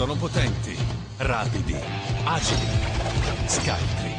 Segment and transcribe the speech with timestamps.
[0.00, 0.74] Sono potenti,
[1.18, 1.76] rapidi,
[2.24, 2.68] agili,
[3.44, 4.14] scaltri,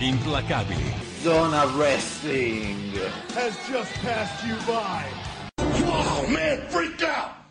[0.00, 0.92] implacabili.
[1.22, 2.98] Zona Wrestling
[3.32, 5.04] has just passed you by.
[5.86, 7.41] Wow, man, freak out!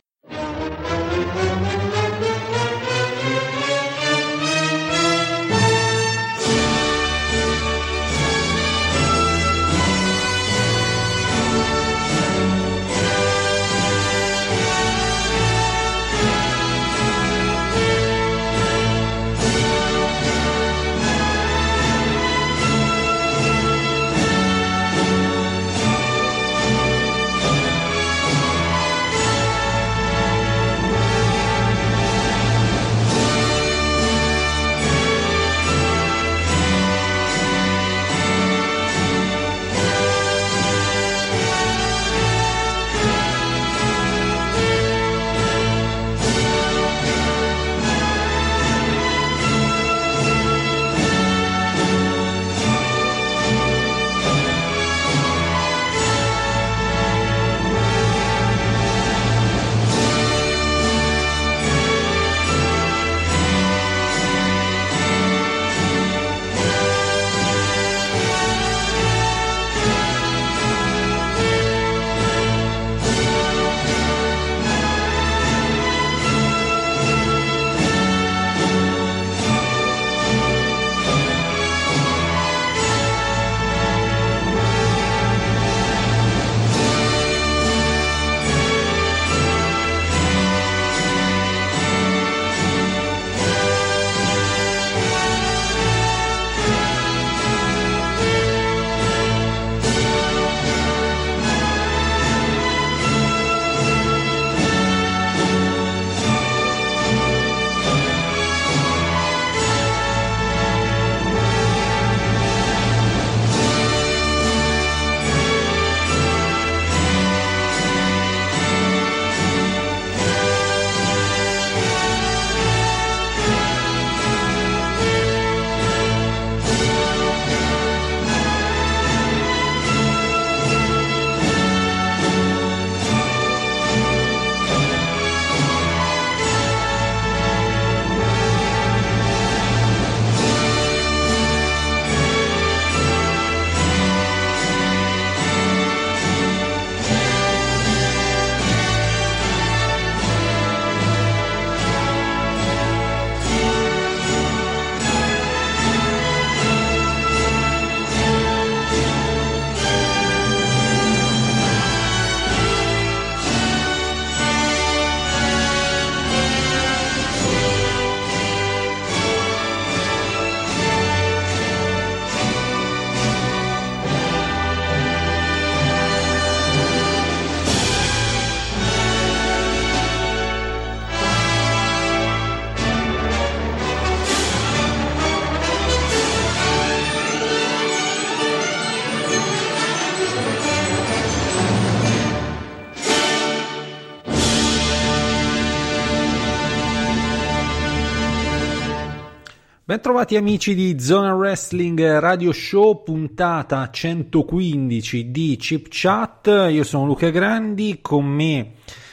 [200.02, 206.48] Bentrovati amici di Zona Wrestling Radio Show, puntata 115 di Chip Chat.
[206.72, 208.72] Io sono Luca Grandi, con me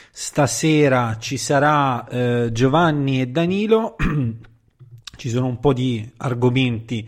[0.09, 3.97] stasera ci sarà eh, Giovanni e Danilo.
[5.15, 7.07] ci sono un po' di argomenti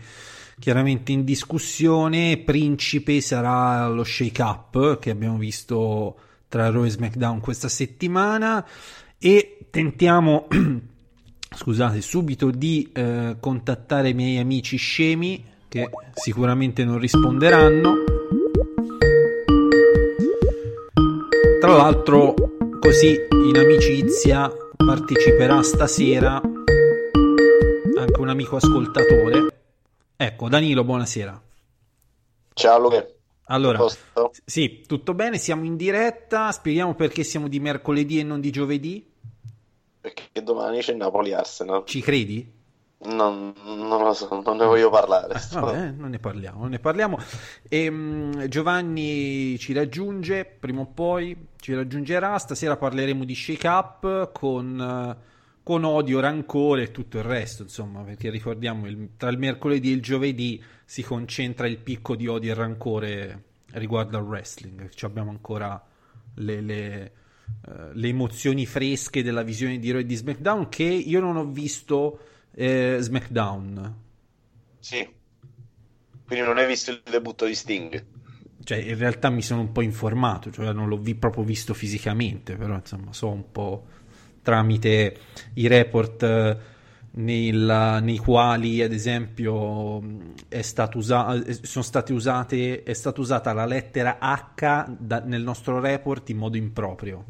[0.60, 2.36] chiaramente in discussione.
[2.36, 6.16] Principe sarà lo shake up che abbiamo visto
[6.46, 8.64] tra Raw e SmackDown questa settimana
[9.18, 10.46] e tentiamo
[11.54, 17.94] scusate, subito di eh, contattare i miei amici scemi che sicuramente non risponderanno.
[21.60, 22.34] Tra l'altro,
[22.80, 26.40] così in amicizia parteciperà stasera
[27.96, 29.46] anche un amico ascoltatore.
[30.16, 31.42] Ecco, Danilo, buonasera.
[32.54, 33.06] Ciao Luca.
[33.46, 33.84] Allora,
[34.44, 39.11] sì, tutto bene, siamo in diretta, spieghiamo perché siamo di mercoledì e non di giovedì.
[40.02, 41.84] Perché domani c'è Napoli Arsenal.
[41.86, 42.60] Ci credi?
[43.04, 45.34] Non, non, lo so, non ne voglio parlare.
[45.34, 47.18] Ah, vabbè, non ne parliamo, non ne parliamo.
[47.68, 52.36] E, um, Giovanni ci raggiunge prima o poi, ci raggiungerà.
[52.38, 55.16] Stasera parleremo di shake up con,
[55.62, 59.94] con odio, rancore e tutto il resto, insomma, perché ricordiamo il, tra il mercoledì e
[59.94, 63.42] il giovedì si concentra il picco di odio e rancore
[63.74, 64.88] riguardo al wrestling.
[64.88, 65.80] Ci abbiamo ancora
[66.34, 67.12] le, le
[67.92, 72.18] le emozioni fresche della visione di Roy di SmackDown che io non ho visto
[72.54, 73.96] eh, SmackDown.
[74.80, 75.08] Sì.
[76.26, 78.06] Quindi non hai visto il debutto di Sting?
[78.64, 82.56] Cioè, in realtà mi sono un po' informato, cioè non l'ho vi- proprio visto fisicamente,
[82.56, 83.86] però insomma so un po'
[84.42, 85.16] tramite
[85.54, 86.58] i report
[87.14, 90.00] eh, nel- nei quali, ad esempio,
[90.48, 95.42] è stato usa- eh, sono state usate, è stata usata la lettera H da- nel
[95.42, 97.24] nostro report in modo improprio.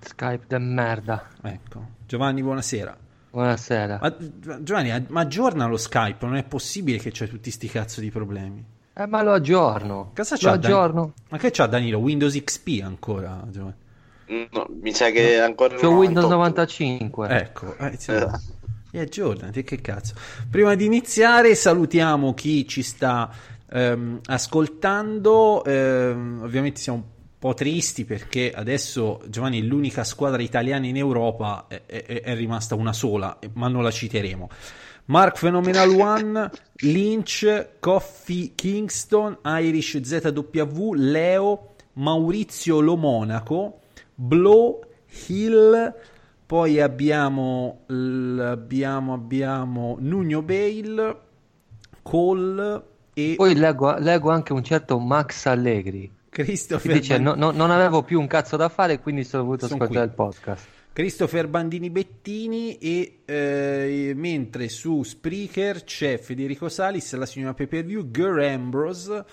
[0.00, 1.28] Skype de merda.
[1.42, 1.84] Ecco.
[2.06, 2.96] Giovanni, buonasera.
[3.30, 3.98] Buonasera.
[4.00, 4.16] Ma,
[4.62, 8.64] Giovanni, ma aggiorna lo Skype, non è possibile che c'è tutti sti cazzo di problemi.
[8.94, 10.12] Eh, ma lo aggiorno.
[10.16, 11.12] Cosa lo c'ha Dan- aggiorno.
[11.28, 11.98] Ma che c'ha Danilo?
[11.98, 13.44] Windows XP ancora?
[13.50, 13.74] Giovanni?
[14.50, 16.34] No, mi sa che ancora C'ho non Windows 98.
[16.34, 17.28] 95.
[17.28, 18.40] Ecco, eh, Esatto.
[18.90, 20.14] E aggiornati, che cazzo.
[20.50, 23.30] Prima di iniziare salutiamo chi ci sta
[23.70, 27.04] ehm, ascoltando, ehm, ovviamente siamo un
[27.38, 32.92] po' tristi perché adesso Giovanni l'unica squadra italiana in Europa è, è- è rimasta una
[32.92, 34.48] sola, ma non la citeremo.
[35.06, 36.50] Mark Phenomenal One,
[36.80, 43.80] Lynch, Coffee Kingston, Irish ZW, Leo, Maurizio Lo Monaco,
[44.14, 44.80] Blow,
[45.26, 45.94] Hill,
[46.48, 51.16] poi abbiamo, abbiamo, abbiamo Nuno Bale,
[52.00, 57.34] Cole e Poi leggo, leggo anche un certo Max Allegri che Christopher, dice Ban- "No-
[57.34, 60.08] no- non avevo più un cazzo da fare quindi sono voluto Son ascoltare qui.
[60.08, 60.66] il podcast.
[60.94, 68.40] Christopher Bandini Bettini e eh, mentre su Spreaker c'è Federico Salis, la signora Pay-Per-View, Gur
[68.40, 69.24] Ambrose,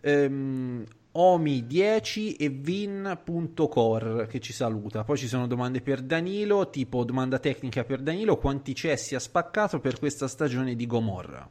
[0.00, 0.84] ehm,
[1.14, 5.04] Omi10 e Vin.core che ci saluta.
[5.04, 9.80] Poi ci sono domande per Danilo, tipo domanda tecnica per Danilo, quanti cessi ha spaccato
[9.80, 11.48] per questa stagione di Gomorra?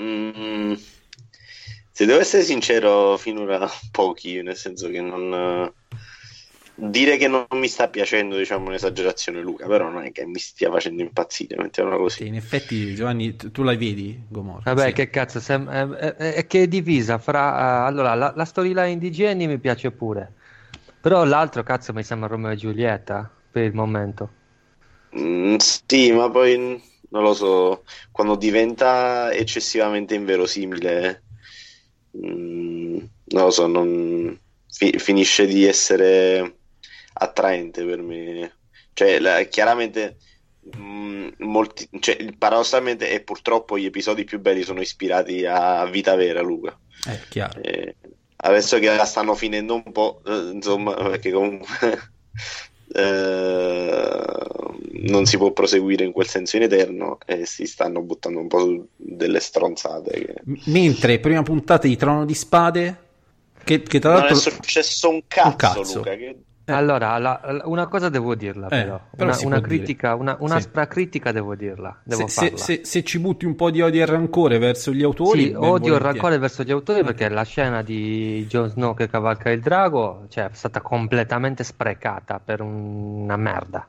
[0.00, 0.74] Mm,
[1.90, 5.72] se devo essere sincero, finora pochi, nel senso che non...
[6.76, 10.70] Dire che non mi sta piacendo, diciamo, un'esagerazione, Luca, però non è che mi stia
[10.70, 12.26] facendo impazzire, mettiamola Sì, così.
[12.26, 14.74] in effetti Giovanni, tu tu la vedi Gomorra?
[14.74, 14.92] Vabbè, Sì.
[14.92, 15.82] che cazzo, sem- è,
[16.14, 17.84] è- è che è divisa fra...
[17.84, 20.34] eh, allora, la, la storyline di Jenny mi piace pure,
[21.00, 24.36] però l'altro cazzo mi sembra Romeo e Giulietta per il momento.
[25.16, 26.56] Mm, sì, ma poi
[27.10, 31.24] non lo so, quando diventa eccessivamente inverosimile,
[32.16, 36.60] mm, non lo so, non- fi- finisce di essere
[37.14, 38.56] attraente per me.
[38.92, 40.18] Cioè, la- chiaramente,
[40.76, 46.40] mm, molti, cioè, paradossalmente, e purtroppo gli episodi più belli sono ispirati a vita vera,
[46.42, 46.78] Luca.
[47.06, 47.60] Eh, chiaro.
[47.62, 47.96] Eh,
[48.36, 52.12] adesso che la stanno finendo un po', eh, insomma, perché comunque
[52.94, 54.22] eh,
[55.06, 58.60] non si può proseguire in quel senso in eterno e si stanno buttando un po'
[58.60, 60.10] su delle stronzate.
[60.24, 60.34] Che...
[60.66, 62.98] Mentre prima puntata di Trono di Spade,
[63.64, 64.50] che, che tra Non è l'altro...
[64.50, 65.98] successo un cazzo, cazzo.
[65.98, 66.16] Luca.
[66.16, 66.36] Che...
[66.66, 66.72] Eh.
[66.72, 69.78] Allora, la- la- una cosa devo dirla Eh, però, però una, una può dire.
[69.84, 70.70] critica, una, Sì.
[70.88, 72.56] critica devo dirla, devo se, se- farla.
[72.56, 75.96] se- se ci butti un po' di odio e rancore verso gli autori, Sì, odio
[75.96, 80.24] e rancore verso gli autori perché la scena di Jon Snow che cavalca il drago
[80.30, 83.86] cioè, è stata completamente sprecata per un- una merda.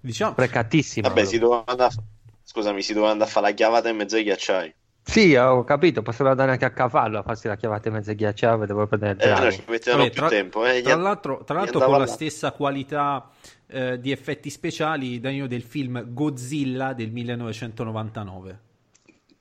[0.00, 1.08] Diciamo, Sprecatissima.
[1.08, 1.94] Vabbè, si doveva andare.
[2.42, 4.74] Scusami, si doveva andare a fare la chiavata in mezzo ai ghiacciai.
[5.08, 8.16] Sì, ho capito, poteva andare anche a cavallo a farsi la chiavata in mezzo ai
[8.16, 10.66] ghiacciai devo prendere il Eh, no, ci mettevano Vabbè, più tra, tempo.
[10.66, 12.06] eh, tra l'altro, tra l'altro con la là.
[12.06, 13.30] stessa qualità
[13.68, 18.60] eh, di effetti speciali Danilo del film Godzilla del 1999.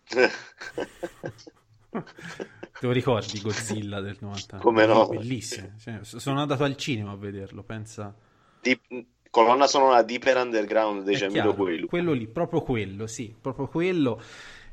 [2.80, 4.64] Te lo ricordi Godzilla del 99?
[4.64, 5.08] Come no?
[5.08, 5.72] Bellissimo.
[5.80, 8.14] Cioè, sono andato al cinema a vederlo, pensa.
[8.62, 14.22] Deep- colonna sonora Deeper Underground dei Giamilo quello lì, proprio quello, sì, proprio quello.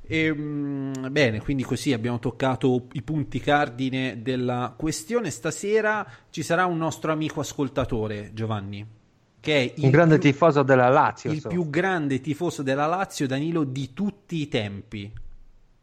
[0.07, 5.31] E, mm, bene, quindi così abbiamo toccato i punti cardine della questione.
[5.31, 8.87] Stasera ci sarà un nostro amico ascoltatore, Giovanni,
[9.41, 11.31] che è il Un grande più, tifoso della Lazio.
[11.33, 11.49] il so.
[11.49, 15.11] più grande tifoso della Lazio, Danilo, di tutti i tempi.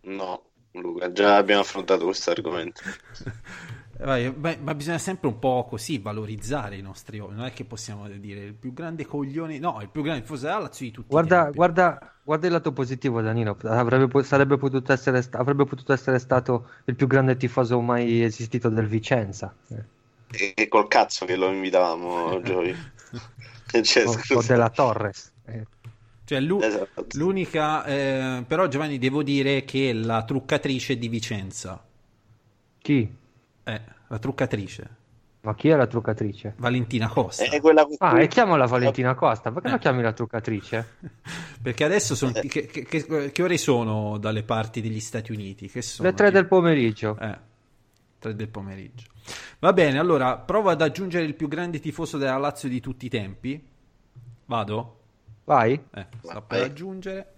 [0.02, 0.42] No,
[0.74, 2.82] Luca, già abbiamo affrontato questo argomento.
[4.04, 7.38] Vai, beh, ma bisogna sempre un po' così valorizzare i nostri uomini.
[7.40, 10.58] Non è che possiamo dire il più grande coglione, no, il più grande tifoso della
[10.60, 11.56] Lazio di tutti i Guarda, tempi.
[11.56, 13.56] guarda, guarda il lato positivo, Danilo.
[13.64, 14.08] Avrebbe,
[14.58, 19.56] potuto essere, avrebbe potuto essere stato il più grande tifoso mai esistito del Vicenza.
[19.68, 19.84] Eh.
[20.56, 22.76] E col cazzo che lo invitavamo, Giovi.
[23.82, 25.32] Cioè, O, o della Torres.
[25.46, 25.68] Eh.
[26.24, 27.06] Cioè, lu- Esatto.
[27.12, 31.84] l'unica, eh, però Giovanni, devo dire che la truccatrice di Vicenza,
[32.82, 33.10] Chi?
[33.64, 34.90] Eh, la truccatrice,
[35.42, 36.54] Ma chi è la truccatrice?
[36.58, 39.52] Valentina Costa, È quella con Ah, e chiamala Valentina Costa.
[39.52, 39.72] Perché Eh.
[39.72, 40.88] la chiami la truccatrice?
[41.62, 45.68] perché adesso sono, che, che- che- che ore sono dalle parti degli Stati Uniti?
[45.68, 46.08] Che sono?
[46.10, 47.18] Le tre del pomeriggio.
[47.20, 47.38] Eh,
[48.20, 49.08] 3 del pomeriggio.
[49.60, 53.10] Va bene, allora provo ad aggiungere il più grande tifoso della Lazio di tutti i
[53.10, 53.68] tempi.
[54.46, 55.00] Vado?
[55.46, 55.74] Vai.
[55.92, 57.34] Eh, sta per aggiungere.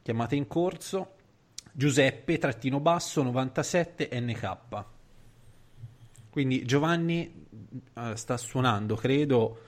[0.00, 1.10] Chiamata in corso.
[1.70, 4.56] Giuseppe, trattino basso, 97 NK.
[6.34, 7.46] Quindi Giovanni
[7.96, 9.60] eh, sta suonando, credo.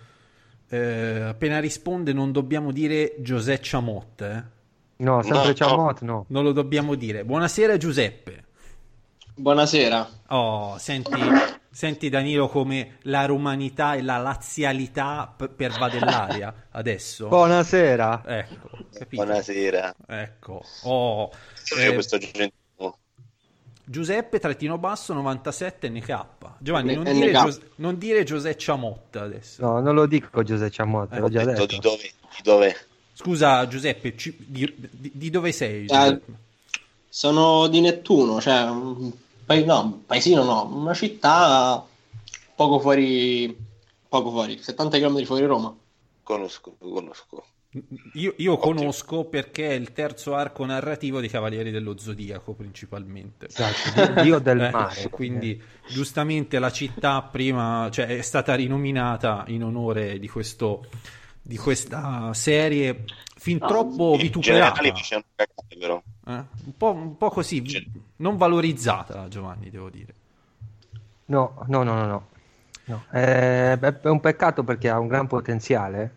[0.69, 4.45] Eh, appena risponde non dobbiamo dire Giuseppe Ciamot, eh?
[4.97, 6.25] No, sempre No, Ciamot, no.
[6.27, 7.25] Non lo dobbiamo dire.
[7.25, 8.47] Buonasera Giuseppe.
[9.37, 10.09] Buonasera.
[10.31, 11.13] Oh, senti,
[11.71, 17.29] senti Danilo come la romanità e la lazialità p- pervade l'aria adesso.
[17.29, 18.25] Buonasera.
[18.27, 19.23] Ecco, capito?
[19.23, 19.95] Buonasera.
[20.05, 20.65] Ecco.
[20.83, 21.31] Oh,
[21.79, 22.51] Io eh, questo gentile.
[23.89, 26.27] Giuseppe trattino basso 97 NK.
[26.59, 27.13] Giovanni, non NK.
[27.13, 29.63] dire, Gios- non dire Giuseppe Ciamotta adesso.
[29.65, 31.67] No, non lo dico Giuseppe Ciamot, Eh, l'ho già Detto detto.
[31.67, 32.03] di dove?
[32.03, 32.77] Di dove?
[33.15, 35.87] Scusa Giuseppe, ci- di, di- di dove sei?
[35.87, 36.21] Eh,
[37.09, 39.11] sono di Nettuno, cioè un
[39.45, 41.83] pa- no, un paesino no, una città
[42.57, 43.57] poco fuori,
[44.09, 45.73] poco fuori, 70 km fuori Roma.
[46.25, 47.45] Conosco, conosco.
[48.15, 53.49] Io, io conosco perché è il terzo arco narrativo dei Cavalieri dello Zodiaco principalmente.
[53.49, 55.11] Esatto, Dio del Eh, mare.
[55.11, 60.87] quindi giustamente la città prima cioè, è stata rinominata in onore di, questo,
[61.43, 63.05] di questa serie
[63.37, 64.81] fin troppo In vituperata,
[65.79, 66.03] però.
[66.29, 66.33] eh?
[66.33, 67.85] un, po', un po' così, Cioè-
[68.17, 70.15] non valorizzata Giovanni, devo dire.
[71.27, 72.29] No, no, no, no, no.
[72.87, 73.05] No.
[73.13, 76.15] Eh, è un peccato perché ha un gran potenziale.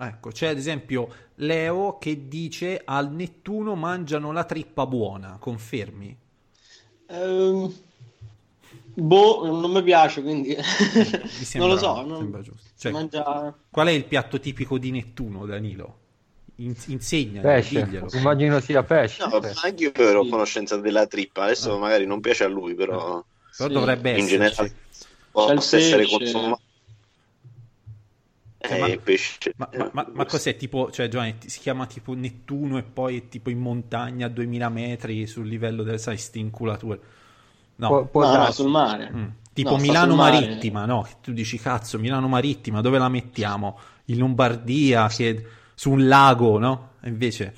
[0.00, 6.16] Ecco, c'è ad esempio Leo che dice al Nettuno mangiano la trippa buona, confermi?
[7.10, 7.72] Ehm,
[8.94, 10.54] boh, non mi piace, quindi
[11.36, 12.02] Mi sembra, non lo so.
[12.02, 12.70] non- sembra giusto.
[12.74, 13.56] si Cioè, mangia...
[13.70, 15.98] Qual è il piatto tipico di Nettuno, Danilo?
[16.56, 17.84] In- insegna, Pesce.
[17.84, 18.08] diglielo.
[18.14, 19.24] Immagino sia pesce.
[19.26, 21.44] No, anche io ero a conoscenza della trippa.
[21.44, 21.78] Adesso Ah.
[21.78, 23.24] magari non piace a lui, però
[23.56, 23.72] Però Sì.
[23.74, 24.28] dovrebbe in esserci.
[24.28, 24.74] generale
[25.30, 26.18] possa essere pesce.
[26.18, 26.62] consumato.
[28.60, 29.52] Eh, Eh, ma- pesce.
[29.56, 33.18] Ma, ma- ma- ma cos'è tipo, cioè Giovanni, ti- si chiama tipo Nettuno e poi
[33.18, 37.00] è tipo in montagna a 2000 metri sul livello del, sai, stinculature?
[37.76, 39.10] No, Può, può No, no, sul mare.
[39.12, 39.26] Mm.
[39.52, 40.14] tipo No, Milano.
[40.16, 41.06] Marittima, no?
[41.22, 43.78] Tu dici cazzo, Milano Marittima, dove la mettiamo?
[44.06, 46.90] In Lombardia, che su un lago, no?
[47.00, 47.54] E invece,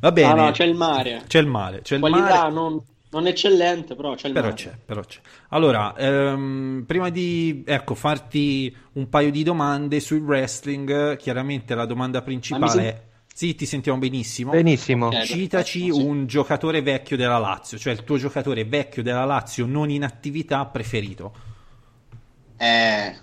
[0.00, 1.22] va bene, No, no, c'è il mare.
[1.26, 2.50] c'è il mare, c'è il Qualità mare.
[2.52, 2.82] non,
[3.14, 4.56] non eccellente, però c'è il Però mare.
[4.56, 5.20] c'è, però c'è.
[5.50, 12.22] Allora, ehm, prima di ecco, farti un paio di domande sul wrestling, chiaramente la domanda
[12.22, 13.02] principale sen- è:
[13.34, 14.50] sì, ti sentiamo benissimo.
[14.52, 15.06] Benissimo.
[15.06, 15.22] Ok.
[15.22, 15.90] Citaci Sì.
[15.90, 20.64] un giocatore vecchio della Lazio, cioè il tuo giocatore vecchio della Lazio non in attività
[20.66, 21.34] preferito.
[22.56, 23.16] Eh,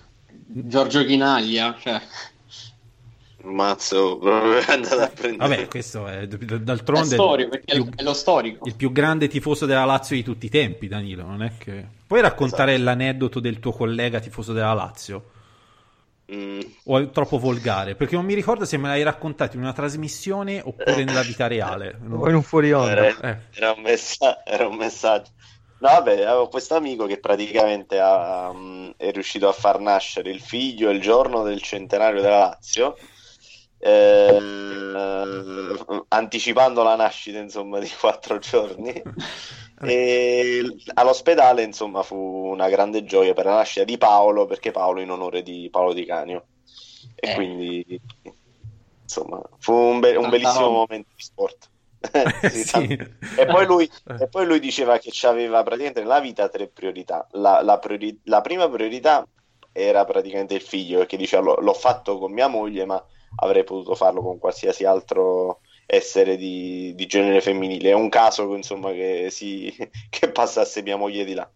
[0.48, 2.02] Giorgio Chinaglia, cioè,
[3.44, 5.50] Mazzo, proprio è andato a prendere.
[5.50, 8.66] Vabbè, questo è è d'altronde storico, perché più- è lo storico.
[8.68, 11.24] il più grande tifoso della Lazio di tutti i tempi, Danilo.
[11.26, 15.24] Non è che puoi raccontare l'aneddoto del tuo collega tifoso della Lazio?
[16.34, 17.96] Mm, O è troppo volgare?
[17.96, 22.00] Perché non mi ricordo se me l'hai raccontato in una trasmissione oppure nella vita reale.
[22.10, 22.92] O in un fuori onda.
[22.92, 23.38] era, Eh.
[23.54, 25.32] era un messa- era un messaggio.
[25.80, 30.40] No, vabbè, avevo questo amico che praticamente ha, mm, è riuscito a far nascere il
[30.40, 32.96] figlio il giorno del centenario della Lazio,
[33.82, 35.76] eh,
[36.10, 39.02] anticipando la nascita, insomma, di quattro giorni.
[39.84, 40.62] E
[40.94, 45.42] all'ospedale, insomma, fu una grande gioia per la nascita di Paolo, perché Paolo in onore
[45.42, 46.50] di Paolo Di Canio.
[47.16, 47.34] E Eh.
[47.34, 48.00] quindi,
[49.02, 50.78] insomma, fu un, be- un bellissimo roba.
[50.78, 51.70] momento di sport.
[52.50, 52.84] Sì, Sì.
[53.38, 57.28] E poi lui, e poi lui diceva che aveva praticamente nella vita tre priorità.
[57.32, 59.28] La, la priori- la prima priorità
[59.72, 63.04] era praticamente il figlio, perché diceva "L'ho- l'ho fatto con mia moglie, ma
[63.38, 67.90] avrei potuto farlo con qualsiasi altro essere di, di genere femminile.
[67.90, 69.74] È un caso insomma, che, si,
[70.10, 71.50] che passasse mia moglie di là.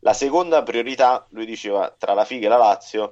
[0.00, 3.10] La seconda priorità, lui diceva, tra la figa e la Lazio, ha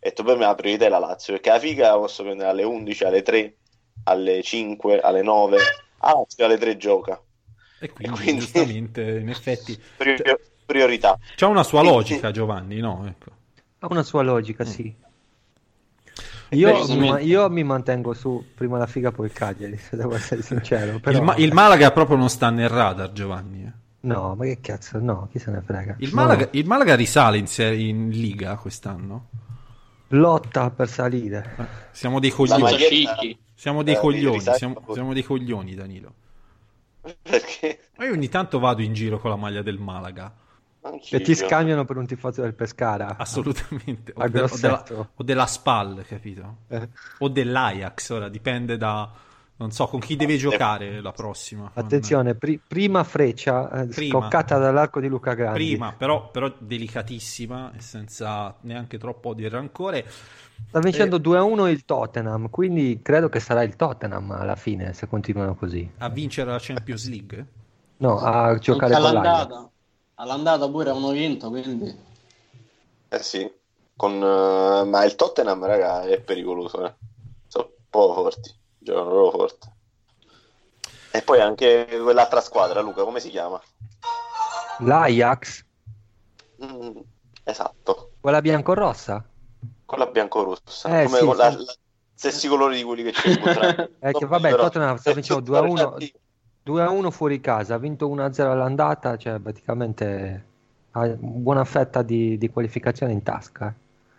[0.00, 2.62] detto per me la priorità è la Lazio, perché la figa la posso prendere alle
[2.62, 3.56] 11, alle 3,
[4.04, 5.56] alle 5, alle 9,
[5.98, 7.20] a Lazio alle 3 gioca.
[7.80, 10.22] E quindi, E quindi- giustamente, in effetti, Pri-
[10.66, 11.18] priorità.
[11.34, 13.04] c'ha una sua logica, Giovanni, no?
[13.08, 13.30] Ecco.
[13.80, 14.94] Ha una sua logica, sì.
[16.50, 20.42] Io, mi, io mi mantengo su prima la figa poi il Cagliari, se devo essere
[20.42, 20.98] sincero.
[20.98, 21.18] Però...
[21.18, 23.64] Il, Ma- il Malaga proprio non sta nel radar, Giovanni.
[23.64, 23.72] eh.
[24.00, 25.96] No, ma che cazzo, no, chi se ne frega.
[25.98, 26.22] Il No.
[26.22, 29.28] Malaga, il Malaga risale in, serie- in Liga quest'anno.
[30.08, 31.54] Lotta per salire.
[31.90, 33.38] Siamo dei coglioni.
[33.54, 34.40] Siamo dei Eh, coglioni.
[34.40, 36.14] Siamo, siamo dei coglioni, Danilo.
[37.22, 40.32] Perché Ma io ogni tanto vado in giro con la maglia del Malaga.
[40.88, 41.18] Anch'io.
[41.18, 43.16] E ti scambiano per un tifoso del Pescara.
[43.18, 44.12] Assolutamente.
[44.14, 46.56] O, de- o della, o della Spal, capito?
[46.68, 46.88] Eh.
[47.18, 49.10] O dell'Ajax, ora dipende da,
[49.60, 51.70] Non so con chi deve giocare la prossima.
[51.74, 54.20] Attenzione, pri- prima freccia eh, Prima.
[54.20, 55.58] scoccata dall'arco di Luca Grandi.
[55.70, 60.04] Prima, però, però delicatissima e senza neanche troppo di rancore.
[60.68, 61.20] Sta vincendo Eh.
[61.20, 65.90] 2-1 il Tottenham, quindi credo che sarà il Tottenham alla fine se continuano così.
[65.98, 67.46] A vincere la Champions League?
[67.98, 69.66] No, a giocare con l'Ajax.
[70.18, 71.96] All'andata, pure hanno vinto, quindi
[73.10, 73.50] Eh sì,
[73.96, 76.94] con, eh, ma il Tottenham, raga, è pericoloso, eh.
[77.46, 79.76] Sono un po' forti, giocano proprio forte.
[81.10, 83.60] E poi anche quell'altra squadra, Luca, come si chiama?
[84.80, 85.62] L'Ajax,
[86.60, 87.02] Mm,
[87.44, 89.24] esatto, quella biancorossa.
[89.84, 91.56] con la biancorossa, Eh, come sì, con la, sì.
[91.56, 91.74] la-
[92.14, 93.90] stessi colori di quelli che c'è incontrato.
[93.98, 95.96] È che vabbè, il Tottenham sta vincendo 2-1.
[96.68, 100.44] 2-1 fuori casa, ha vinto 1-0 all'andata, cioè praticamente
[100.92, 103.74] ha buona fetta di, di qualificazione in tasca.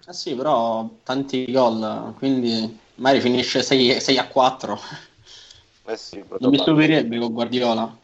[0.05, 0.09] eh.
[0.09, 4.79] eh sì, però tanti gol, quindi magari finisce 6, 6 a 4.
[5.85, 7.97] Eh sì, Non mi stupirebbe con Guardiola.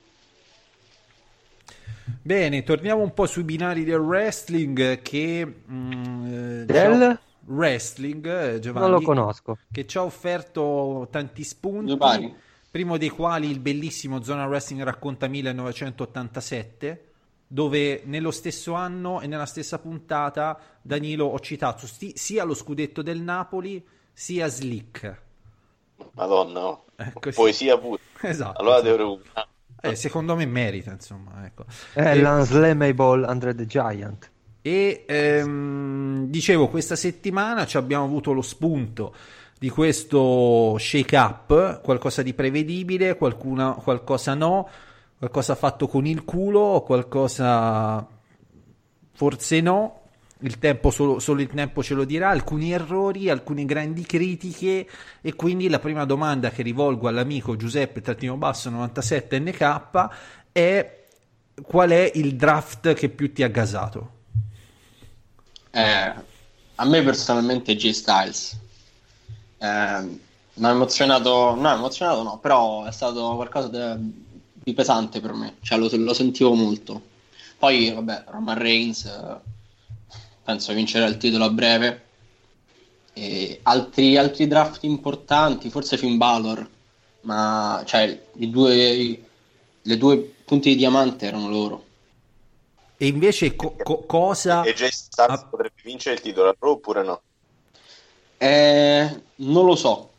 [2.21, 5.45] Bene, torniamo un po' sui binari del wrestling che...
[5.71, 6.25] mm,
[6.61, 7.19] eh, Del?
[7.47, 8.25] Wrestling,
[8.55, 9.57] eh, Giovanni, Non lo conosco.
[9.71, 12.35] che ci ha offerto tanti spunti, Due pari.
[12.75, 17.05] Primo dei quali il bellissimo Zona Wrestling racconta 1987,
[17.47, 23.01] dove nello stesso anno e nella stessa puntata, Danilo, ho citato sti- sia lo scudetto
[23.01, 25.21] del Napoli, sia Slick.
[26.15, 26.77] Madonna.
[26.97, 27.35] Eh, così.
[27.37, 28.01] poesia pure.
[28.19, 28.59] Esatto.
[28.59, 29.47] Allora devo recuperare.
[29.79, 31.63] Eh, secondo me merita, insomma, ecco.
[31.93, 34.29] È E- l'Unslamable Andre the Giant.
[34.61, 39.15] E ehm, dicevo, questa settimana ci abbiamo avuto lo spunto
[39.57, 44.69] di questo shake up, qualcosa di prevedibile, qualcuna, qualcosa no,
[45.17, 48.05] qualcosa fatto con il culo, qualcosa
[49.13, 50.01] forse no.
[50.39, 54.85] Il tempo solo, solo il tempo ce lo dirà, alcuni errori, alcune grandi critiche
[55.21, 60.09] e quindi la prima domanda che rivolgo all'amico Giuseppe Trattino Basso 97 NK
[60.51, 61.03] è
[61.63, 64.11] qual è il draft che più ti ha gasato?
[65.71, 66.13] Eh,
[66.75, 68.63] a me personalmente J Styles
[69.57, 70.19] eh,
[70.57, 73.97] mi ha emozionato, no, emozionato no, però è stato qualcosa de-
[74.53, 77.01] di pesante per me, cioè lo, lo sentivo molto.
[77.57, 79.37] Poi, vabbè, Roman Reigns eh,
[80.43, 82.03] penso vincerà il titolo a breve.
[83.13, 86.69] E altri, altri draft importanti, forse Finn Balor,
[87.21, 89.19] ma cioè i due,
[89.81, 91.83] le due punti di diamante erano loro.
[92.97, 94.63] E invece co- co- cosa...
[94.63, 95.45] E Jay Styles Ah.
[95.45, 97.21] potrebbe vincere il titolo oppure no?
[98.37, 100.09] Eh, non lo so,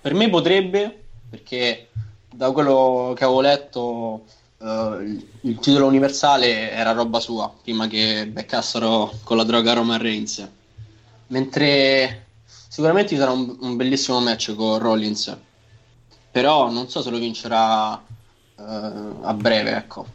[0.00, 1.88] per me potrebbe, perché
[2.30, 4.24] da quello che avevo letto
[4.58, 10.48] eh, il, titolo universale era roba sua, prima che beccassero con la droga Roman Reigns.
[11.28, 15.36] Mentre sicuramente sarà un, un bellissimo match con Rollins,
[16.30, 18.62] però non so se lo vincerà eh,
[19.22, 20.06] a breve, ecco.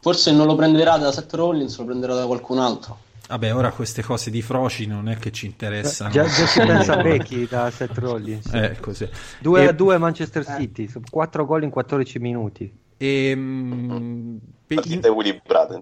[0.00, 3.04] Forse non lo prenderà da Seth Rollins, lo prenderà da qualcun altro.
[3.28, 6.10] Vabbè, ora queste cose di froci non è che ci interessano.
[6.10, 8.46] Già, già si pensa a Becky da Seth Rollins.
[8.54, 9.08] Eh, così.
[9.40, 12.72] 2 E- a 2 Manchester City, 4 gol in 14 minuti.
[12.96, 14.36] e, mm,
[14.66, 15.80] pe- in- Partita Willy Braden.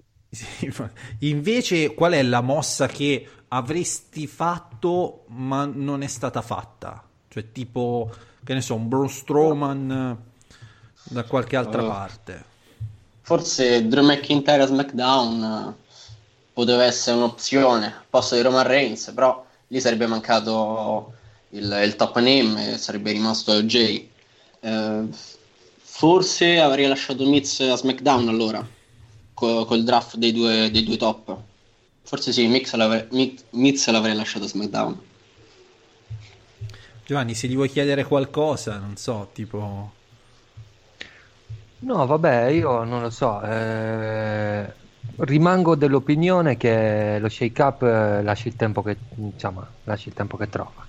[1.19, 7.03] invece, qual è la mossa che avresti fatto ma non è stata fatta?
[7.27, 8.11] Cioè, tipo,
[8.43, 10.17] che ne so, un Braun Strowman
[11.03, 11.87] da qualche altra Oh.
[11.87, 12.43] parte.
[13.21, 15.75] Forse Drew McIntyre a SmackDown
[16.55, 21.13] poteva essere un'opzione al posto di Roman Reigns, però lì sarebbe mancato
[21.49, 24.09] il, il top name sarebbe rimasto Jay.
[24.61, 25.03] Eh,
[25.81, 28.65] forse avrei lasciato Miz a SmackDown allora,
[29.33, 31.37] co- col draft dei due, dei due top.
[32.03, 35.01] Forse sì, Miz l'avrei, Miz l'avrei lasciato a SmackDown.
[37.05, 39.91] Giovanni, se gli vuoi chiedere qualcosa, non so, tipo...
[41.79, 43.41] No, vabbè, io non lo so.
[43.41, 44.83] eh,
[45.17, 50.37] rimango dell'opinione che lo shake up eh, lasci il tempo che, insomma, lasci il tempo
[50.37, 50.87] che trova.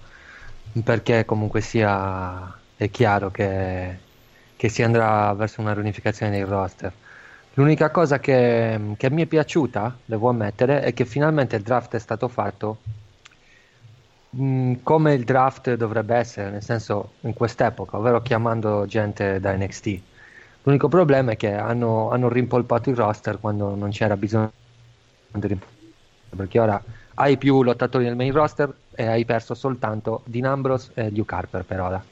[0.83, 4.07] Perché comunque sia è chiaro che,
[4.57, 6.98] che si andrà verso una riunificazione dei roster.
[7.55, 11.98] L'unica cosa che, che mi è piaciuta, devo ammettere, è che finalmente il draft è
[11.98, 12.87] stato fatto
[14.31, 20.05] mh, come il draft dovrebbe essere, nel senso in quest'epoca, ovvero chiamando gente da NXT.
[20.66, 24.50] L'unico problema è che hanno, hanno rimpolpato il roster quando non c'era bisogno
[25.33, 25.76] di rimpolpare,
[26.37, 26.83] perché ora
[27.14, 31.62] hai più lottatori nel main roster e hai perso soltanto Dean Ambrose e Luke Harper
[31.64, 32.05] per ora.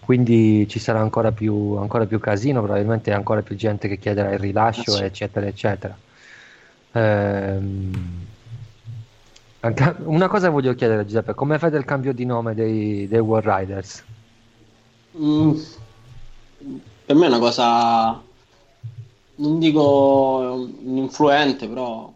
[0.00, 4.38] Quindi ci sarà ancora più, ancora più casino, probabilmente ancora più gente che chiederà il
[4.38, 5.04] rilascio, Ah, sì.
[5.04, 5.98] eccetera, eccetera.
[6.92, 7.92] Ehm,
[10.04, 14.02] una cosa voglio chiedere, Giuseppe, come fai del cambio di nome dei, dei War Riders?
[15.18, 15.58] Mm,
[17.06, 18.20] per me è una cosa,
[19.36, 22.12] non dico influente, però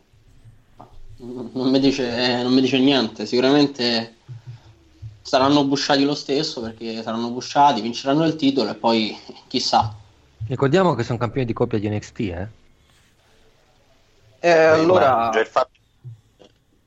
[1.19, 3.27] non mi dice, non mi dice niente.
[3.27, 4.17] Sicuramente
[5.23, 9.17] saranno busciati lo stesso perché saranno busciati, vinceranno il titolo e poi
[9.49, 9.95] chissà.
[10.49, 12.49] Ricordiamo che sono campioni di coppia di NXT, eh?
[14.43, 15.79] E allora, già il fatto,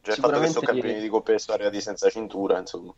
[0.02, 2.60] già il fatto che Sicuramente sono campioni gli- di coppia e storia di senza cintura,
[2.60, 2.94] insomma.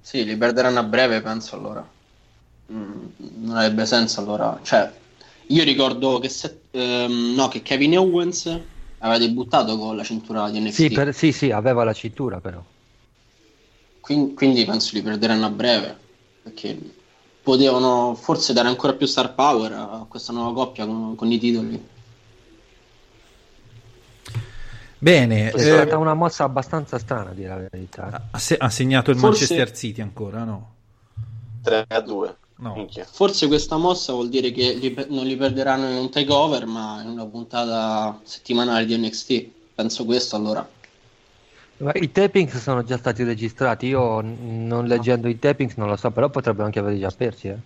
[0.00, 1.84] sì, li perderanno a breve, penso allora.
[2.72, 3.06] Mm,
[3.44, 4.58] non avrebbe senso allora.
[4.62, 4.90] Cioè,
[5.48, 8.46] io ricordo che, se- ehm, no, che Kevin Owens
[8.98, 10.74] aveva debuttato con la cintura di NXT.
[10.74, 12.62] Sì, per- sì, sì, aveva la cintura però.
[14.00, 15.96] Quin- quindi penso li perderanno a breve
[16.42, 16.78] perché
[17.42, 21.92] potevano forse dare ancora più star power a questa nuova coppia con, con i titoli.
[24.98, 28.28] Bene, È eh, stata una mossa abbastanza strana, a dire la verità.
[28.30, 30.72] ha, se- ha segnato il Forse- Manchester City ancora, no?
[31.62, 32.36] 3 a 2.
[32.58, 32.88] No.
[33.12, 37.08] Forse questa mossa vuol dire che li non li perderanno in un takeover, ma in
[37.08, 39.50] una puntata settimanale di NXT.
[39.74, 40.68] Penso questo allora.
[41.94, 46.30] I tapings sono già stati registrati, io non leggendo i tapings non lo so, però
[46.30, 47.56] potrebbero anche averli già persi, eh.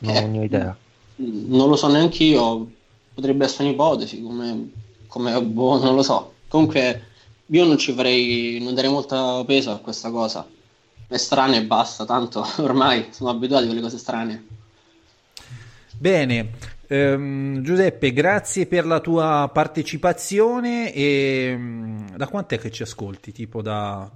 [0.00, 0.22] Non Ok.
[0.22, 0.76] ho ne idea.
[1.16, 2.70] Non lo so neanche io,
[3.14, 4.70] potrebbe essere un'ipotesi, come,
[5.06, 6.32] come boh, non lo so.
[6.48, 7.02] Comunque
[7.46, 10.46] io non ci farei, non darei molto peso a questa cosa.
[11.12, 14.46] È strana e basta, tanto ormai siamo abituati a quelle cose strane.
[15.98, 16.50] Bene,
[16.88, 23.30] ehm, Giuseppe, grazie per la tua partecipazione e mm, da quant'è che ci ascolti?
[23.30, 24.10] Tipo da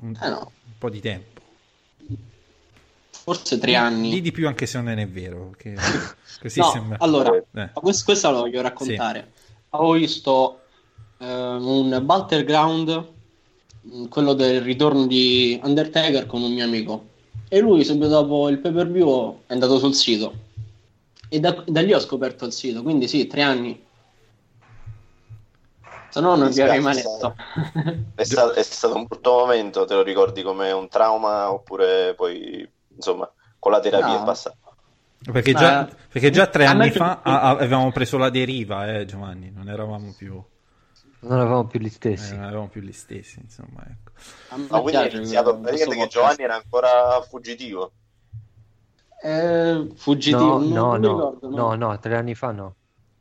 [0.00, 1.42] un, Eh no, un po' di tempo.
[3.10, 4.10] forse tre anni.
[4.10, 5.74] Di di più anche se non è vero, che
[6.40, 6.96] così No, sembra...
[7.00, 7.70] allora, Eh.
[7.74, 9.32] quest- questa la voglio raccontare.
[9.70, 10.60] Avevo visto
[11.18, 13.13] ehm, un Battleground,
[14.08, 17.06] quello del ritorno di Undertaker con un mio amico.
[17.48, 20.32] E lui, subito dopo il pay per view, è andato sul sito.
[21.28, 23.82] E da, da lì ho scoperto il sito, quindi sì, tre anni.
[26.10, 27.34] Se no non Mi vi avrei mai detto.
[28.14, 32.68] È, sta- è stato un brutto momento, te lo ricordi come un trauma oppure poi,
[32.94, 34.22] insomma, con la terapia No.
[34.22, 34.56] è passato.
[35.32, 40.14] Perché già, perché già tre anni fa avevamo preso la deriva, eh, Giovanni, non eravamo
[40.16, 40.40] più,
[41.26, 42.34] Non avevamo più gli eh, stessi.
[42.34, 44.12] non eravamo più gli stessi, insomma, ecco.
[44.50, 46.08] A me Ma quindi è iniziato praticamente che.
[46.08, 47.92] Giovanni era ancora fuggitivo.
[49.22, 51.56] Eh, fuggitivo, No, non- no, non no, ricordo, no.
[51.56, 52.74] no, no, tre anni fa no.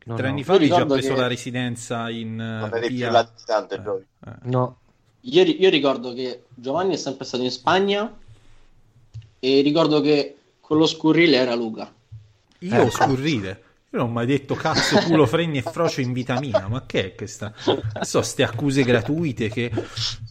[0.06, 0.32] No, Tre no.
[0.34, 3.12] anni fa avevi già preso che- la residenza in Non eh, eri più via...
[3.12, 4.34] latitante, eh, eh.
[4.44, 4.80] No,
[5.22, 8.14] Io, io ricordo che Giovanni è sempre stato in Spagna
[9.40, 11.90] e ricordo che quello scurrile era Luca.
[12.60, 12.90] Io Ecco.
[12.90, 13.64] scurrile.
[13.94, 16.68] Io non ho mai detto cazzo, culo, fregni e frocio in vitamina.
[16.68, 17.54] Ma che è questa?
[18.02, 19.72] So, ste accuse gratuite che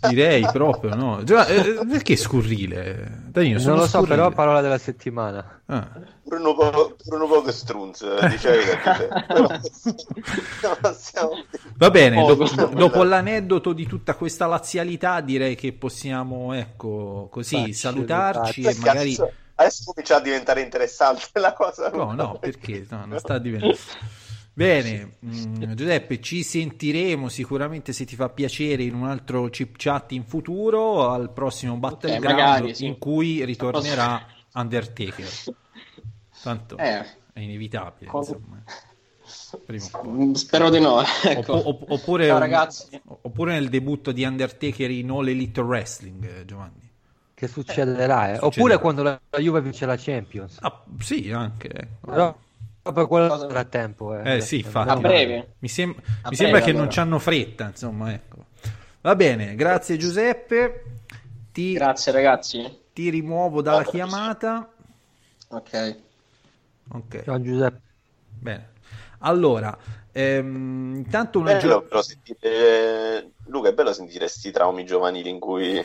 [0.09, 1.23] direi proprio, no?
[1.23, 3.21] Già, eh, perché scurrile?
[3.29, 4.17] Danilo, sono non lo so, scurrile.
[4.17, 5.61] però parola della settimana.
[5.67, 5.89] Ah.
[6.25, 9.09] Pure un po', pure un po' che strunz, dicevi te.
[9.29, 9.47] Però-
[10.83, 11.31] non stiamo-
[11.77, 17.29] Va bene, Oh, do- quella- dopo l'aneddoto di tutta questa lazialità, direi che possiamo, ecco,
[17.31, 19.17] così Facci salutarci e Cazzo, magari...
[19.55, 21.91] Adesso comincia a diventare interessante la cosa.
[21.91, 23.77] No, no, perché no, non sta diventando.
[24.55, 30.13] Bene, mm, Giuseppe, ci sentiremo sicuramente se ti fa piacere in un altro chip chat
[30.13, 32.85] in futuro al prossimo Battleground magari, sì.
[32.87, 35.31] in cui ritornerà Undertaker.
[36.43, 36.99] Tanto Eh,
[37.33, 38.37] è inevitabile, cosa-
[40.07, 41.01] mm, spero di no.
[41.25, 41.53] Ecco.
[41.55, 43.01] Oppo- opp- oppure, Ciao, un- ragazzi.
[43.05, 46.82] oppure nel debutto di Undertaker in All Elite Wrestling, eh, Giovanni.
[47.43, 48.39] Che succederà, eh?
[48.39, 48.47] Succederà.
[48.47, 50.59] Oppure quando la la Juve vince la Champions.
[50.61, 51.69] Ah, sì, anche.
[51.69, 52.11] ecco.
[52.11, 52.39] Però
[52.81, 54.37] proprio quello sarà tempo, eh.
[54.37, 54.65] Eh sì.
[54.73, 55.55] A breve.
[55.59, 55.91] Mi, sem-
[56.23, 56.85] A mi breve, sembra che allora.
[56.85, 58.47] non ci hanno fretta, insomma, ecco.
[59.01, 60.85] Va bene, grazie Giuseppe.
[61.53, 62.79] Ti, Grazie ragazzi.
[62.93, 64.73] ti rimuovo dalla chiamata.
[65.49, 65.97] Ok.
[66.89, 67.81] Ok, Ciao Giuseppe.
[68.39, 68.71] bene.
[69.19, 69.77] Allora,
[70.13, 73.31] ehm, intanto una Bello gio- sentire...
[73.47, 75.85] Luca, è bello sentire questi traumi giovanili in cui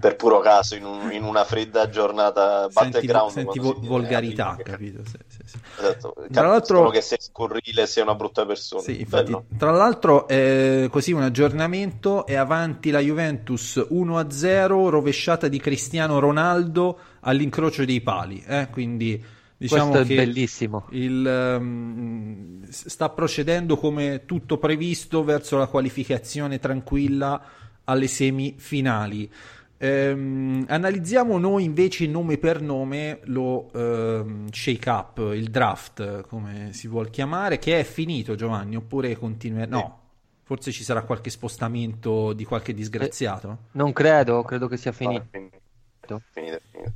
[0.00, 4.54] per puro caso in, un- in una fredda giornata senti, battleground senti vo- viene volgarità,
[4.56, 5.02] che- capito?
[5.04, 5.58] Sì, sì, sì.
[5.78, 8.82] Esatto, Tra l'altro- che sei scurrile sei una brutta persona.
[8.82, 15.60] Sì, infatti, tra l'altro, eh, così un aggiornamento: è avanti la Juventus 1-0, rovesciata di
[15.60, 18.42] Cristiano Ronaldo all'incrocio dei pali.
[18.46, 19.24] eh, Quindi
[19.56, 20.88] diciamo Questo è che bellissimo.
[20.88, 27.42] il, s- sta procedendo come tutto previsto verso la qualificazione tranquilla
[27.84, 29.30] alle semifinali.
[29.78, 36.88] Ehm, analizziamo noi invece nome per nome lo ehm, shake up, il draft, come si
[36.88, 39.66] vuol chiamare, che è finito Giovanni, oppure continua?
[39.66, 40.00] No,
[40.42, 43.58] forse ci sarà qualche spostamento di qualche disgraziato.
[43.72, 45.20] Non credo, credo che sia finito.
[45.20, 46.92] Ah, finito, finito, finito.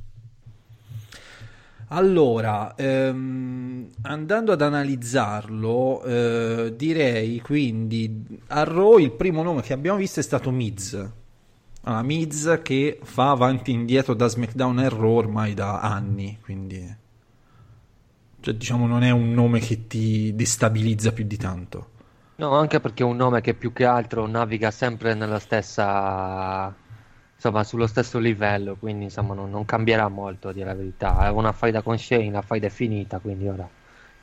[1.93, 9.97] Allora, ehm, andando ad analizzarlo, eh, direi quindi a Raw il primo nome che abbiamo
[9.97, 10.93] visto è stato Miz.
[11.83, 16.95] Allora, Miz che fa avanti e indietro da SmackDown e Raw ormai da anni, quindi
[18.39, 21.89] cioè, diciamo non è un nome che ti destabilizza più di tanto.
[22.35, 26.73] No, anche perché è un nome che più che altro naviga sempre nella stessa,
[27.41, 31.25] insomma, sullo stesso livello, quindi insomma non, non cambierà molto, a dire la verità.
[31.25, 33.67] È una faida con Shane, la faida è finita, quindi ora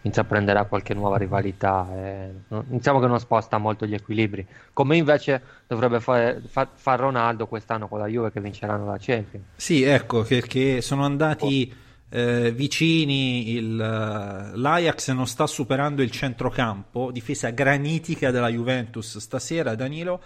[0.02, 1.88] intraprenderà qualche nuova rivalità.
[1.96, 2.30] E...
[2.46, 7.48] non- Diciamo che non sposta molto gli equilibri, come invece dovrebbe fare fa, fa Ronaldo
[7.48, 9.46] quest'anno con la Juve che vinceranno la Champions.
[9.56, 11.74] Sì, ecco, perché sono andati
[12.10, 19.74] eh, vicini, il, eh, l'Ajax non sta superando il centrocampo, difesa granitica della Juventus stasera,
[19.74, 20.22] Danilo,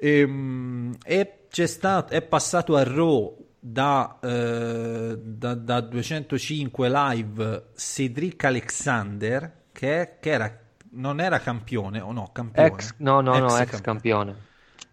[0.00, 8.44] Ehm, e c'è stato, è passato a Raw da, eh, da, da 205 live Cedric
[8.44, 10.58] Alexander, che, che era,
[10.90, 12.68] non era campione, o no, campione.
[12.68, 13.82] Ex, no, no, no, ex campione.
[13.82, 14.36] campione.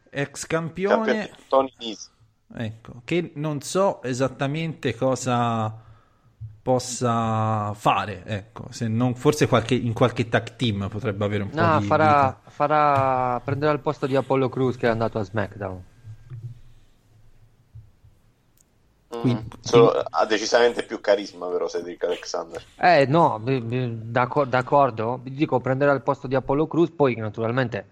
[0.10, 1.06] Ex campione.
[1.06, 2.10] Campione Tony Nese.
[2.56, 5.82] Ecco, che non so esattamente cosa
[6.62, 11.60] possa fare, ecco, se non forse qualche, in qualche tag team potrebbe avere un po'
[11.60, 15.84] No, di farà, farà, prenderà il posto di Apollo Cruz che è andato a SmackDown.
[19.21, 22.62] Quindi- Solo- ha decisamente più carisma però Cedric Alexander.
[22.80, 27.86] Eh no, b- b- d'accor- d'accordo, dico prenderà il posto di Apollo Cruz, poi naturalmente,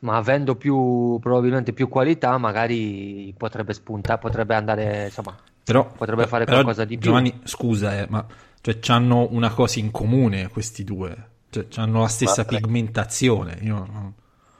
[0.00, 6.44] ma avendo più, probabilmente più qualità, magari potrebbe spuntare, potrebbe andare, insomma, Però, potrebbe fare
[6.44, 7.06] però, qualcosa di più.
[7.08, 8.24] Giovanni, scusa, eh, ma
[8.60, 11.16] cioè, hanno una cosa in comune questi due,
[11.50, 13.58] cioè, hanno la stessa Ma- pigmentazione.
[13.62, 14.12] Io, non-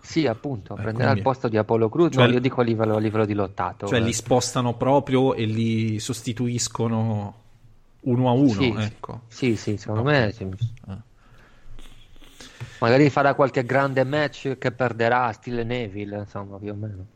[0.05, 2.65] Sì, appunto, Eh, prenderà quindi- il posto di Apollo Cruz, Cioè- no, io dico a
[2.65, 3.87] livello, a livello di lottato.
[3.87, 4.03] cioè, eh.
[4.03, 7.35] li spostano proprio e li sostituiscono
[8.01, 8.49] uno a uno.
[8.51, 9.21] Sì, ecco.
[9.29, 10.07] sì, sì, secondo Ok.
[10.07, 10.49] me sì.
[12.81, 17.07] Magari farà qualche grande match che perderà, stile Neville, insomma, più o meno.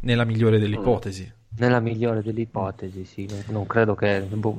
[0.00, 1.30] Nella migliore delle ipotesi.
[1.58, 3.26] Nella migliore delle ipotesi, sì.
[3.28, 4.20] Non, non credo che...
[4.22, 4.58] boh,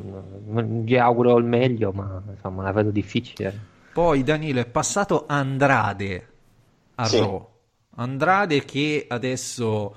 [0.84, 3.58] gli auguro il meglio, ma insomma, la vedo difficile.
[3.92, 6.28] Poi Danilo è passato Andrade
[7.00, 7.20] a Sì.
[7.20, 7.50] Raw.
[7.96, 9.96] Andrade che adesso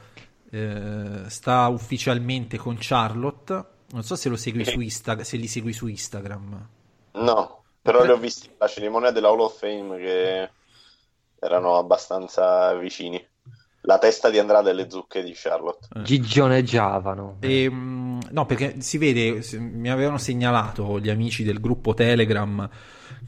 [0.51, 3.65] eh, sta ufficialmente con Charlotte.
[3.91, 6.69] Non so se lo segui su Insta- se li segui su Instagram.
[7.13, 10.51] No, però li ho visti alla cerimonia della Hall of Fame che
[11.39, 13.23] erano abbastanza vicini.
[13.83, 15.89] La testa di Andrade e le zucche di Charlotte.
[16.03, 17.37] Gigioneggiavano.
[17.41, 22.69] E, mm, no, perché si vede, mi avevano segnalato gli amici del gruppo Telegram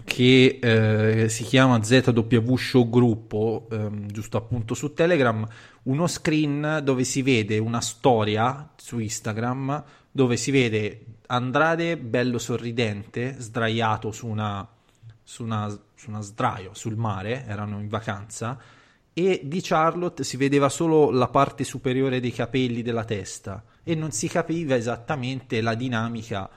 [0.05, 5.47] che eh, si chiama ZW Show Gruppo, ehm, giusto appunto su Telegram,
[5.85, 13.37] uno screen dove si vede una storia su Instagram dove si vede Andrade bello sorridente,
[13.39, 14.69] sdraiato su una,
[15.23, 18.59] su una, su una sdraio sul mare, erano in vacanza,
[19.15, 24.11] e di Charlotte si vedeva solo la parte superiore dei capelli della testa e non
[24.11, 26.49] si capiva esattamente la dinamica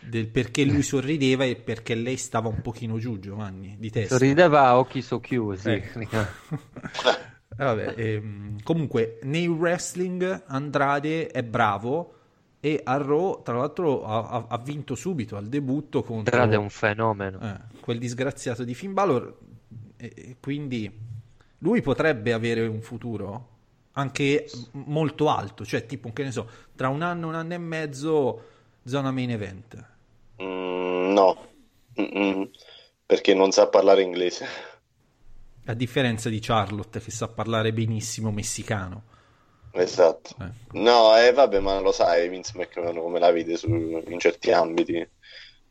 [0.00, 4.16] del perché lui sorrideva e perché lei stava un pochino giù, Giovanni, di testa.
[4.16, 5.70] Sorrideva a occhi socchiusi.
[5.70, 6.00] Ecco.
[7.54, 12.14] Eh, vabbè, ehm, comunque, nel wrestling Andrade è bravo
[12.60, 16.58] e a Raw, tra l'altro, ha, ha- ha vinto subito al debutto contro Andrade è
[16.58, 17.38] un fenomeno.
[17.40, 19.36] eh, quel disgraziato di Finn Balor.
[19.98, 20.90] E, e quindi
[21.62, 23.48] lui potrebbe avere un futuro
[23.92, 27.58] anche molto alto, cioè tipo, che ne so, tra un anno e un anno e
[27.58, 28.42] mezzo,
[28.84, 29.90] zona main event.
[30.40, 31.36] Mm, no,
[31.98, 32.50] Mm-mm.
[33.06, 34.46] perché non sa parlare inglese.
[35.64, 39.02] A differenza di Charlotte che sa parlare benissimo messicano.
[39.72, 40.36] Esatto.
[40.38, 40.76] Ecco.
[40.78, 43.68] No, e vabbè, ma lo sai, Vince McMahon come la vede su-
[44.06, 45.06] in certi ambiti.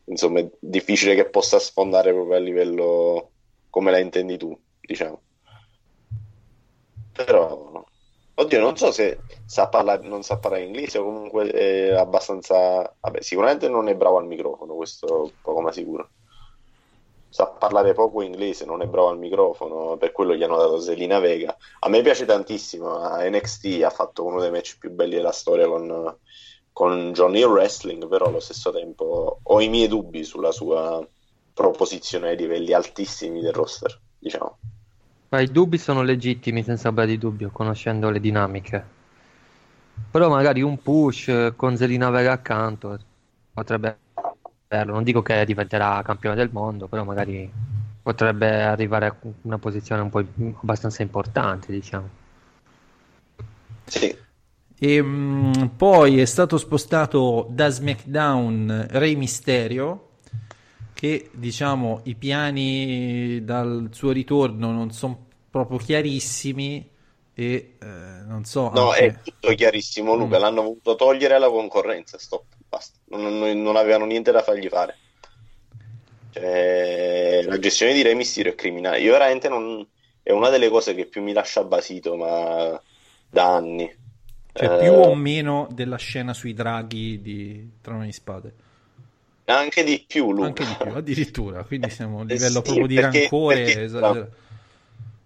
[0.04, 3.32] Insomma, è difficile che possa sfondare proprio a livello
[3.70, 5.22] come la intendi tu, diciamo.
[7.24, 7.84] Però,
[8.34, 12.94] oddio, non so se sa parlare, non sa parlare inglese o comunque è abbastanza...
[13.00, 16.08] Vabbè, sicuramente non è bravo al microfono, questo poco ma sicuro.
[17.28, 21.18] Sa parlare poco inglese, non è bravo al microfono, per quello gli hanno dato Selina
[21.18, 21.56] Vega.
[21.80, 25.66] A me piace tantissimo, a NXT ha fatto uno dei match più belli della storia
[25.66, 26.18] con,
[26.72, 31.06] con Johnny Wrestling, però allo stesso tempo ho i miei dubbi sulla sua
[31.54, 34.58] proposizione ai livelli altissimi del roster, diciamo.
[35.32, 38.84] Ma i dubbi sono legittimi, senza ombra di dubbio, conoscendo le dinamiche.
[40.10, 42.98] Però magari un push con Zelina Vega accanto
[43.52, 43.98] potrebbe
[44.68, 44.92] averlo.
[44.92, 47.50] Non dico che diventerà campione del mondo, però magari
[48.02, 50.18] potrebbe arrivare a una posizione un po'
[50.60, 52.08] abbastanza importante, diciamo.
[53.86, 54.16] Sì,
[54.78, 60.08] E mh, poi è stato spostato da SmackDown Rey Mysterio,
[61.02, 66.88] che diciamo i piani dal suo ritorno non sono proprio chiarissimi
[67.34, 67.86] e eh,
[68.24, 68.70] non so...
[68.70, 70.38] No, anche- è tutto chiarissimo, Luca.
[70.38, 70.40] Mm.
[70.40, 72.18] L'hanno voluto togliere alla concorrenza.
[72.18, 73.00] Stop, basta.
[73.06, 74.96] Non, non- non avevano niente da fargli fare.
[76.30, 79.00] Cioè, la gestione di Re Mysterio è criminale.
[79.00, 79.84] Io veramente non.
[80.22, 82.80] È una delle cose che più mi lascia basito, ma
[83.28, 83.92] da anni.
[84.52, 88.54] Cioè, Eh, più o meno della scena sui draghi di Trono di Spade.
[89.56, 90.46] Anche di più, Luca.
[90.46, 91.64] Anche di più, addirittura.
[91.64, 94.30] Quindi siamo a un Eh livello sì, proprio di perché- rancore perché- esagerato.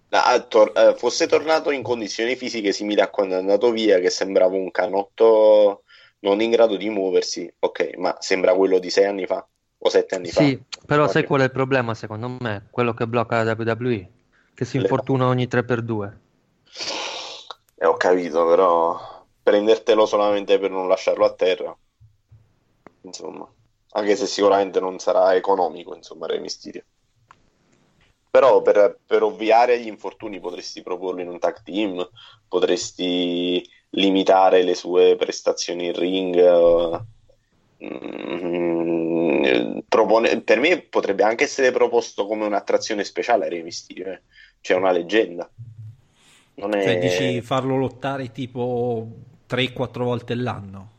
[0.09, 4.09] Ah, tor- eh, fosse tornato in condizioni fisiche simili a quando è andato via, che
[4.09, 5.83] sembrava un canotto
[6.19, 9.45] non in grado di muoversi, ok, ma sembra quello di sei anni fa
[9.79, 10.41] o sette anni fa.
[10.41, 12.67] Sì, però sai qual è il problema secondo me?
[12.71, 14.09] Quello che blocca la WWE,
[14.53, 16.17] che si Le- infortuna ogni 3x2.
[17.75, 21.77] Eh, ho capito, però prendertelo solamente per non lasciarlo a terra,
[23.01, 23.47] insomma,
[23.97, 26.83] anche se sicuramente non sarà economico, insomma, Re Mysterio.
[28.29, 32.07] Però per, per ovviare agli infortuni potresti proporlo in un tag team,
[32.47, 37.01] potresti limitare le sue prestazioni in ring.
[37.83, 44.21] mm, propone- per me potrebbe anche essere proposto come un'attrazione speciale a Re Mysterio, eh.
[44.61, 45.49] Cioè una leggenda.
[46.55, 46.83] Non è...
[46.83, 49.07] Cioè, dici farlo lottare tipo
[49.47, 50.91] 3-4 volte l'anno.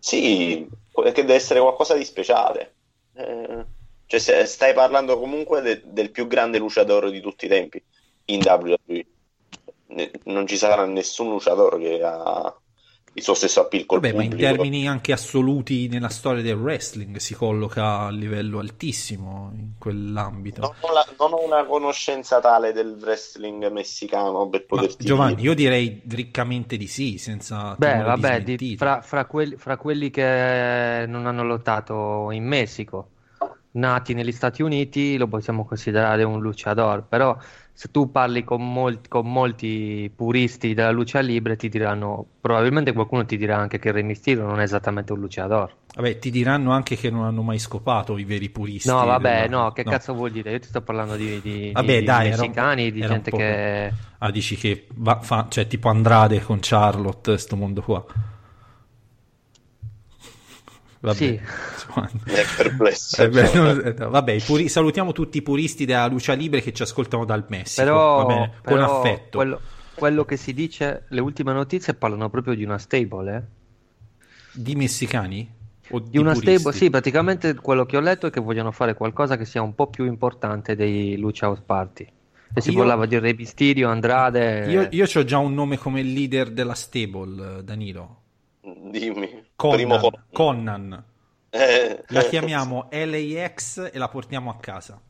[0.00, 2.76] Sì, che deve essere qualcosa di speciale.
[3.14, 3.66] Eh,
[4.06, 7.82] cioè, stai parlando comunque de- del più grande luciatore di tutti i tempi
[8.26, 9.06] in WWE.
[9.86, 12.61] Ne- non ci sarà nessun luciatore che ha
[13.14, 14.50] il suo stesso appeal col Vabbè, ma in pubblico.
[14.54, 20.60] termini anche assoluti nella storia del wrestling si colloca a livello altissimo in quell'ambito.
[20.62, 25.34] Non ho, la- non ho una conoscenza tale del wrestling messicano per Ma poterti Giovanni,
[25.36, 25.48] dire.
[25.48, 31.04] io direi riccamente di sì, senza Beh, vabbè, di- fra, fra quelli, fra quelli che
[31.06, 33.10] non hanno lottato in Messico,
[33.72, 37.36] nati negli Stati Uniti, lo possiamo considerare un luchador, però
[37.74, 43.24] se tu parli con, molti- con molti puristi della lucha libre ti diranno, probabilmente qualcuno
[43.24, 45.74] ti dirà anche che il Re Mysterio non è esattamente un luchador.
[45.94, 48.88] Vabbè, ti diranno anche che non hanno mai scopato i veri puristi.
[48.88, 50.52] No, vabbè, della- no, che cazzo vuol dire?
[50.52, 53.30] Io ti sto parlando di, di- Vabbè, di dai, un- messicani, di era un gente
[53.30, 53.92] po'- che...
[54.18, 58.04] Ah, dici che va, fa, cioè tipo Andrade con Charlotte, sto mondo qua.
[61.02, 61.34] Vabbè, Sì.
[61.34, 63.22] È perplesso.
[63.24, 66.60] Eh beh, non- eh, no, vabbè, i puri- salutiamo tutti i puristi della luce libre
[66.62, 67.82] che ci ascoltano dal Messico.
[67.84, 69.38] Però, bene, con però affetto.
[69.38, 69.60] Quello,
[69.94, 73.42] quello che si dice, le ultime notizie parlano proprio di una stable, eh?
[74.52, 75.50] Di messicani?
[75.90, 76.58] O di, Di una puristi?
[76.60, 79.74] stable, sì, praticamente quello che ho letto è che vogliono fare qualcosa che sia un
[79.74, 82.06] po' più importante dei Lucha House Party.
[82.54, 84.66] E si Io- parlava di Re Mysterio, Andrade.
[84.70, 88.20] Io, io ho già un nome come leader della stable, Danilo.
[88.62, 89.28] Dimmi.
[89.68, 89.98] Primo Conan.
[89.98, 91.04] con- Conan.
[91.50, 95.00] Eh, La eh, chiamiamo LAX e la portiamo a casa.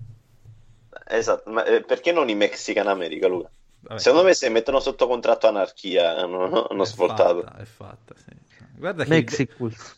[1.09, 3.51] Esatto, ma eh, perché non i Mexican America, Luca?
[3.81, 7.45] Vabbè, Secondo me se mettono sotto contratto anarchia hanno, hanno è svoltato.
[7.45, 8.31] fatta, è fatta, sì.
[8.75, 9.25] Guarda che il,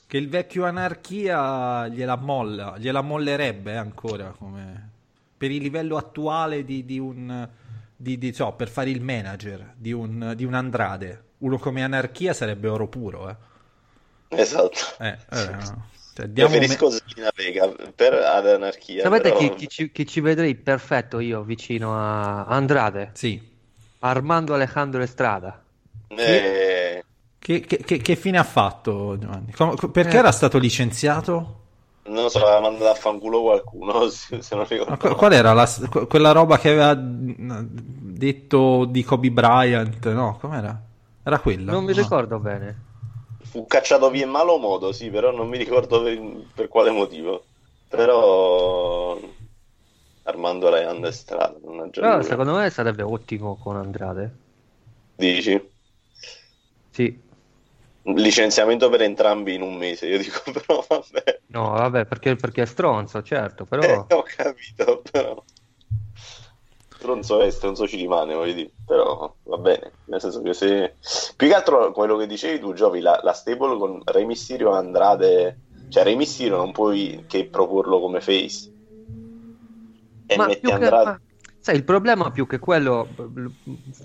[0.07, 4.91] che il vecchio anarchia gliela molla, gliela mollerebbe eh, ancora come
[5.37, 7.49] per il livello attuale di, di un
[7.97, 11.24] di, di- so, per fare il manager di un, di un Andrade.
[11.39, 13.37] Uno come anarchia sarebbe oro puro, eh.
[14.29, 14.79] Esatto.
[14.99, 15.87] Eh, eh, no.
[16.15, 19.03] Cioè, diamo Preferisco Zelina Vega per ad anarchia.
[19.03, 23.11] Sapete però- chi, chi ci, chi ci vedrei perfetto io vicino a Andrade?
[23.15, 23.41] Sì.
[24.01, 25.61] Armando Alejandro Estrada.
[26.09, 27.05] Eh,
[27.39, 29.53] Che, che- che- che fine ha fatto Giovanni?
[29.53, 30.19] Com- co- perché Eh.
[30.21, 31.59] era stato licenziato?
[32.07, 34.91] non lo so, aveva mandato a fanculo qualcuno, se se non ricordo.
[34.91, 40.07] Ma qu- qual era la- que- quella roba che aveva mh, detto di Kobe Bryant?
[40.13, 40.81] No, com'era?
[41.25, 41.73] Era quella?
[41.73, 41.93] Non mi No.
[41.93, 42.77] ricordo bene.
[43.45, 46.19] Fu cacciato via in malo modo, sì, però non mi ricordo per,
[46.55, 47.49] per quale motivo.
[47.87, 49.19] Però
[50.25, 51.59] Armando Leand è strada,
[51.99, 52.23] Però lui.
[52.23, 54.33] secondo me sarebbe ottimo con Andrade.
[55.19, 55.61] Dici?
[56.93, 57.21] Sì.
[58.15, 61.43] Licenziamento per entrambi in un mese, io dico, però vabbè.
[61.47, 63.83] No, vabbè, perché, perché è stronzo, certo, però...
[63.83, 65.45] Eh, ho capito, però.
[67.05, 68.71] Stronzo è, stronzo ci rimane, voglio dire.
[68.87, 69.93] Però va bene.
[70.07, 70.95] Nel senso che se.
[71.37, 74.79] Più che altro quello che dicevi tu, Giovi, la, la stable con Re Mysterio e
[74.79, 75.59] Andrade.
[75.91, 78.73] Cioè, Re Mysterio non puoi che proporlo come face.
[80.27, 81.05] E Ma metti che- Andrade.
[81.05, 81.21] ma-
[81.61, 83.07] sai, il problema più che quello,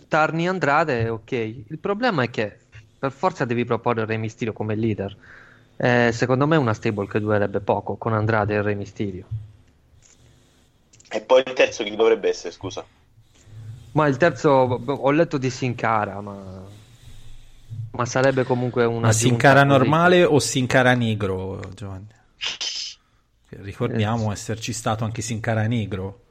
[0.10, 1.32] Tarni Andrade, ok.
[1.32, 2.58] Il problema è che
[3.00, 5.16] per forza devi proporre Re Mysterio come leader.
[5.78, 9.26] Eh, secondo me è una stable che durerebbe poco con Andrade e Re Mysterio.
[11.12, 12.86] E poi il terzo chi dovrebbe essere, scusa?
[13.94, 16.64] Ma il terzo, ho letto di Sin Cara, ma
[17.92, 22.08] Ma sarebbe comunque una Ma Sin Cara normale o Sin Cara negro, Giovanni?
[23.50, 26.22] Ricordiamo Eh, esserci stato anche Sin Cara negro.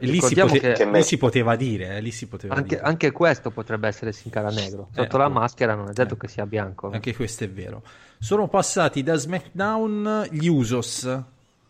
[0.00, 2.80] Lì si, pote- che- lì si poteva dire, eh, lì si poteva Anche, dire.
[2.82, 4.88] anche questo potrebbe essere Sin Cara negro.
[4.92, 5.40] Eh, Sotto la appunto.
[5.40, 6.16] maschera non è detto Eh.
[6.18, 6.90] che sia bianco.
[6.90, 7.82] Anche questo è vero.
[8.18, 11.22] Sono passati da SmackDown gli Usos.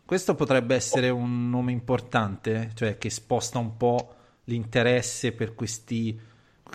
[0.07, 6.17] Questo potrebbe essere un nome importante, cioè che sposta un po' l'interesse per questi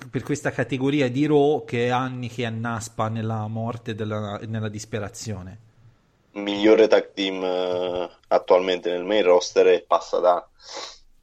[0.09, 5.59] per questa categoria di Raw che è anni che annaspa nella morte e nella disperazione.
[6.33, 10.45] migliore tag team eh, attualmente nel main roster e passa da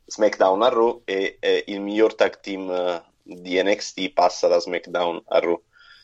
[0.06, 5.22] SmackDown a Raw e eh, il miglior tag team eh, di NXT passa da SmackDown
[5.26, 5.60] a Raw.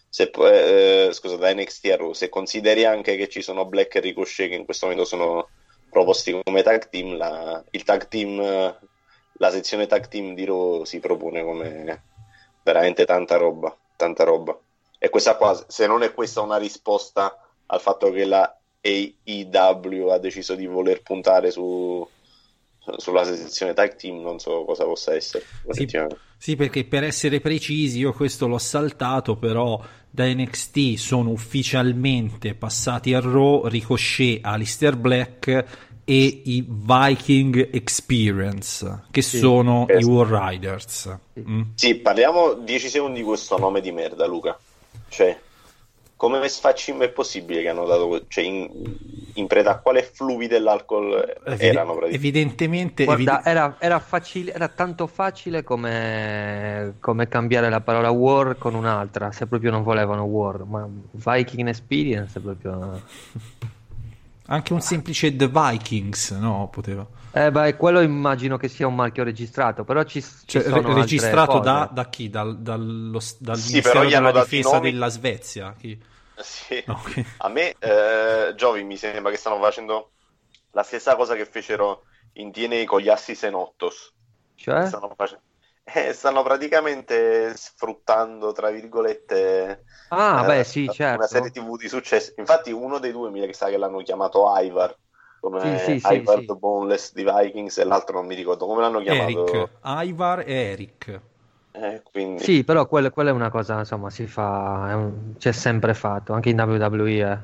[0.08, 2.12] Se, po- eh, scusa, da NXT a Raw.
[2.12, 5.48] Se consideri anche che ci sono Black e Ricochet che in questo momento sono
[5.94, 10.98] proposti come tag team, la, il tag team, la sezione tag team di Raw si
[10.98, 12.02] propone come
[12.64, 14.58] veramente tanta roba, tanta roba.
[14.98, 20.18] E questa qua, se non è questa una risposta al fatto che la AEW ha
[20.18, 22.06] deciso di voler puntare su,
[22.96, 25.44] sulla sezione tag team, non so cosa possa essere.
[25.70, 25.86] Sì.
[26.44, 33.14] Sì, perché per essere precisi, io questo l'ho saltato, però da NXT sono ufficialmente passati
[33.14, 35.64] a Raw Ricochet, Alistair Black
[36.04, 41.16] e i Viking Experience, che sono Eh, i War Riders.
[41.40, 41.62] Mm?
[41.76, 44.54] Sì, parliamo 10 secondi di questo nome di merda, Luca.
[45.08, 45.40] Cioè,
[46.16, 48.70] come sfaccim è possibile che hanno dato, cioè, in,
[49.34, 51.12] in preda a quale fluvi dell'alcol
[51.44, 52.16] Evi- erano praticamente?
[52.16, 58.56] evidentemente, Guarda, evide- era, era facile, era tanto facile come, come cambiare la parola war
[58.58, 63.02] con un'altra, se proprio non volevano war, ma Viking Experience è proprio...
[64.46, 66.68] anche un semplice The Vikings, no?
[66.70, 67.06] Poteva.
[67.36, 71.58] Eh beh, quello immagino che sia un marchio registrato, però ci, ci Cioè, sono registrato
[71.58, 71.58] cose.
[71.58, 72.30] da, da chi?
[72.30, 74.94] Dal, dallo- dal Sì, Ministero però gli hanno della Difesa nomi.
[74.94, 75.74] della Svezia?
[75.76, 76.00] Chi?
[76.36, 76.84] Sì.
[76.86, 77.24] No, ok.
[77.38, 80.14] A me, eh, Giovi, mi sembra che stanno facendo
[80.70, 82.04] la stessa cosa che fecero
[82.34, 84.14] in TNA con gli Assi Senottos.
[84.56, 84.92] Cioè?
[84.92, 85.42] Stanno, face-
[85.84, 91.26] eh, stanno praticamente sfruttando, tra virgolette, Ah, eh, beh, sì, una certo.
[91.26, 92.32] serie TV di successo.
[92.36, 94.96] Infatti, uno dei due mi sa che l'hanno chiamato Ivar,
[95.50, 96.52] come Sì, sì, Ivar sì.
[96.56, 99.42] Boneless di Vikings, e l'altro non mi ricordo come l'hanno chiamato.
[99.42, 101.20] Eric, Ivar e Eric.
[101.74, 105.52] Eh, quindi, Sì, però quella, quella è una cosa, insomma, si fa, è un- c'è
[105.52, 107.38] sempre fatto, anche in WWE, eh.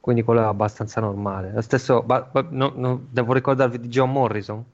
[0.00, 1.52] Quindi quello è abbastanza normale.
[1.52, 4.64] Lo stesso, ba- ba- no- no, devo ricordarvi di John Morrison?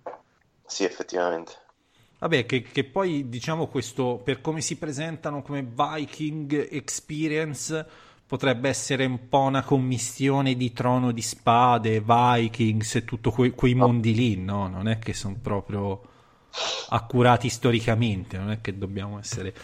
[0.67, 1.55] sì, effettivamente.
[2.19, 7.87] Vabbè, che, che poi diciamo questo, per come si presentano come Viking Experience,
[8.27, 13.75] potrebbe essere un po' una commistione di Trono di Spade, Vikings e tutto que- quei
[13.75, 14.69] mondi lì, no?
[14.69, 16.01] Non è che sono proprio
[16.89, 19.55] accurati storicamente, non è che dobbiamo essere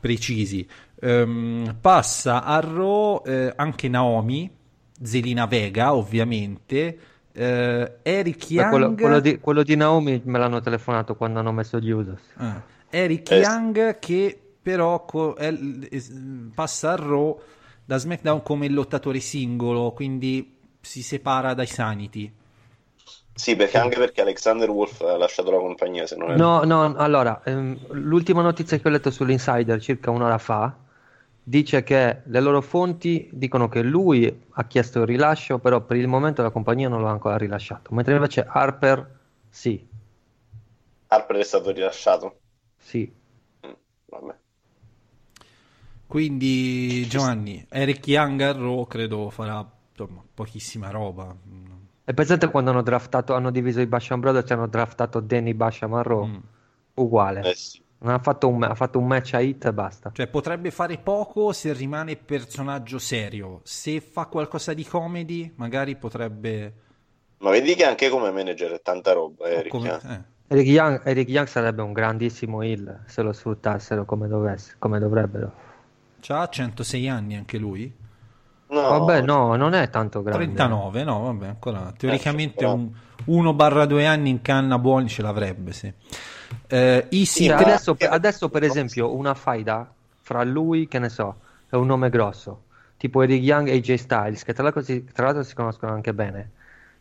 [0.00, 0.66] precisi.
[1.02, 4.50] Ehm, passa a Raw eh, anche Naomi,
[5.02, 6.98] Zelina Vega, ovviamente,
[7.32, 8.70] eh, Eric Young.
[8.70, 12.20] quello, quello di, quello di Naomi me l'hanno telefonato quando hanno messo gli Usos.
[12.36, 15.54] Ah, Eric Eh, Young che però co- è
[16.54, 17.40] passa a Raw
[17.90, 22.32] da SmackDown come lottatore singolo, quindi si separa dai Sanity.
[23.34, 26.94] Sì, perché anche perché Alexander Wolf ha lasciato la compagnia, se non è No, no,
[26.96, 30.76] allora, ehm, l'ultima notizia che ho letto sull'Insider circa un'ora fa
[31.42, 36.06] dice che le loro fonti dicono che lui ha chiesto il rilascio, però per il
[36.06, 39.18] momento la compagnia non l'ha ancora rilasciato, mentre invece Harper
[39.48, 39.84] sì,
[41.10, 42.40] Harper è stato rilasciato.
[42.78, 43.12] sì.
[43.66, 43.74] Mm,
[44.10, 44.39] vabbè.
[46.10, 51.32] Quindi Giovanni, Eric Young a Raw credo farà insomma, pochissima roba.
[52.04, 55.94] E pensate quando hanno draftato, hanno diviso i Basham Brothers e hanno draftato Danny Basham
[55.94, 56.24] a Raw?
[56.24, 56.36] Mm.
[56.94, 57.48] Uguale.
[57.48, 57.80] Eh sì.
[57.98, 60.10] Non ha fatto un, ha fatto un match a hit e basta.
[60.12, 63.60] Cioè potrebbe fare poco se rimane personaggio serio.
[63.62, 66.74] Se fa qualcosa di comedy, magari potrebbe...
[67.38, 69.68] Ma vedi che anche come manager è tanta roba, Eric.
[69.68, 70.12] come- eh.
[70.12, 70.22] eh.
[70.48, 75.68] Eric Young, Eric Young sarebbe un grandissimo heel se lo sfruttassero come, dovesse, come dovrebbero.
[76.20, 77.92] C'ha 106 anni anche lui?
[78.68, 80.44] No, Vabbè, no, non è tanto grande.
[80.44, 82.90] 39, no, vabbè, ancora teoricamente però- un
[83.26, 85.92] 1 barra 2 anni in canna buoni ce l'avrebbe, sì.
[86.68, 91.74] Eh, Easy Sì, adesso, adesso, per esempio, una faida fra lui, che ne so, è
[91.76, 92.64] un nome grosso,
[92.96, 96.14] tipo Eric Young e AJ Styles, che tra l'altro, si, tra l'altro si conoscono anche
[96.14, 96.50] bene.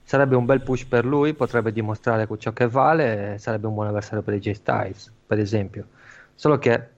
[0.04, 4.24] Sarebbe un bel push per lui, potrebbe dimostrare ciò che vale, sarebbe un buon avversario
[4.24, 5.88] per AJ Styles, per esempio.
[6.34, 6.90] Solo che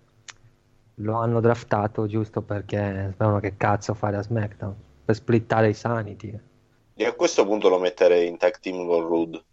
[1.01, 4.75] lo hanno draftato giusto perché sperano che cazzo fare a SmackDown,
[5.05, 6.39] per splittare i Sanity.
[6.95, 9.43] Io a questo punto lo metterei in tag team con Rude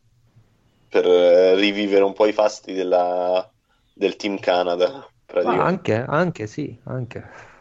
[0.88, 3.50] per eh, rivivere un po' i fasti della-
[3.92, 5.06] del team Canada.
[5.24, 5.94] Praticamente.
[5.94, 7.56] anche, anche sì, anche.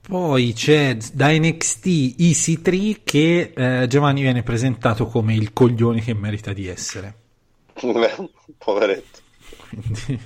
[0.00, 6.14] Poi c'è da NXT Easy 3 che eh, Giovanni viene presentato come il coglione che
[6.14, 7.14] merita di essere.
[8.58, 9.18] Poveretto.
[9.68, 10.20] Quindi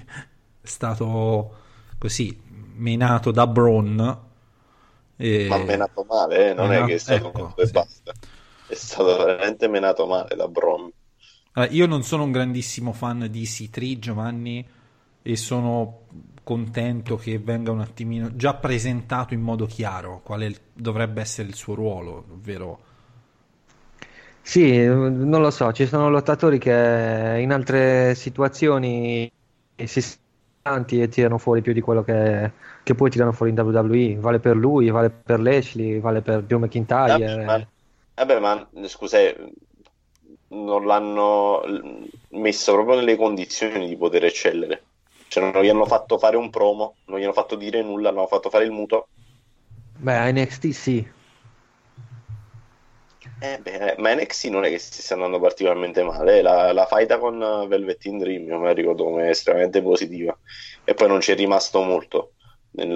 [0.66, 1.54] stato
[1.98, 2.38] così
[2.76, 4.18] menato da Braun.
[5.16, 5.30] E...
[5.46, 6.54] Ma menato male, eh?
[6.54, 7.70] non Menato- è che è stato ecco, e sì.
[7.70, 8.12] basta.
[8.66, 10.90] È stato veramente menato male da Bron.
[11.52, 14.66] Allora, io non sono un grandissimo fan di Easy 3 Giovanni
[15.22, 16.02] e sono
[16.42, 21.54] contento che venga un attimino già presentato in modo chiaro quale il- dovrebbe essere il
[21.54, 22.80] suo ruolo, ovvero
[24.46, 29.30] Sì, non lo so, ci sono lottatori che in altre situazioni
[29.86, 30.00] si
[30.64, 32.50] stanti e tirano fuori più di quello che,
[32.82, 34.16] che poi tirano fuori in WWE.
[34.18, 37.18] Vale per lui, vale per Lashley, vale per Drew McIntyre.
[37.18, 37.66] Vabbè, ma,
[38.14, 39.36] vabbè, ma scusa, eh,
[40.48, 41.62] non l'hanno
[42.30, 44.82] messo proprio nelle condizioni di poter eccellere.
[45.28, 48.20] Cioè, non gli hanno fatto fare un promo, non gli hanno fatto dire nulla, non
[48.20, 49.08] hanno fatto fare il muto.
[49.98, 51.06] Beh, a NXT sì.
[53.38, 56.38] Eh, beh, ma NXT non è che si stia andando particolarmente male.
[56.38, 56.42] eh.
[56.42, 60.38] La, la faida con eh, Velvet in Dream, io me la ricordo come estremamente positiva.
[60.82, 62.34] E poi non c'è rimasto molto
[62.70, 62.88] nel,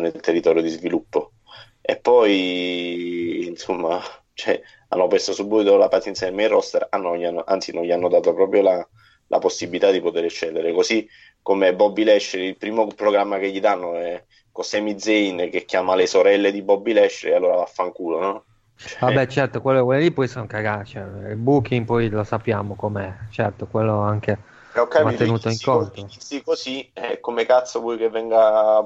[0.00, 1.34] nel territorio di sviluppo.
[1.80, 4.00] E poi, insomma,
[4.32, 7.92] cioè, hanno perso subito la pazienza del main roster, ah, gli hanno- anzi, non gli
[7.92, 8.88] hanno dato proprio la,
[9.28, 10.72] la possibilità di poter eccellere.
[10.72, 11.08] Così
[11.42, 15.94] come Bobby Lashley, il primo programma che gli danno è con Sami Zayn che chiama
[15.94, 18.44] le sorelle di Bobby Lashley, allora vaffanculo, no?
[18.76, 20.90] Cioè, Vabbè, certo, quello, quelli lì poi sono cagati.
[20.90, 23.12] Cioè, il booking poi lo sappiamo com'è.
[23.30, 24.38] Certo, quello anche
[24.80, 26.00] ho capito, va tenuto in conto.
[26.00, 28.84] inizi così, eh, come cazzo vuoi che venga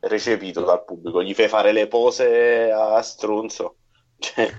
[0.00, 1.22] recepito dal pubblico?
[1.22, 3.76] Gli fai fare le pose a stronzo?
[4.22, 4.52] Cioè,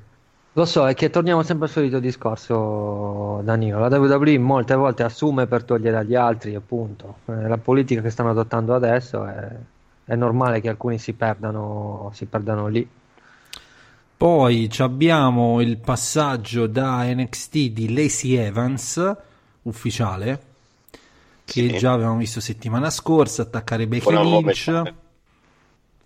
[0.55, 3.79] Lo so, è che torniamo sempre al solito discorso, Danilo.
[3.79, 7.19] La WWE molte volte assume per togliere agli altri, appunto.
[7.25, 9.49] Eh, La politica che stanno adottando adesso è,
[10.05, 12.87] è normale che alcuni si perdano, si perdano lì.
[14.17, 19.15] Poi ci abbiamo il passaggio da NXT di Lacey Evans,
[19.63, 20.41] ufficiale,
[21.43, 21.77] che Sì.
[21.77, 24.93] già avevamo visto settimana scorsa, attaccare Becky Lynch,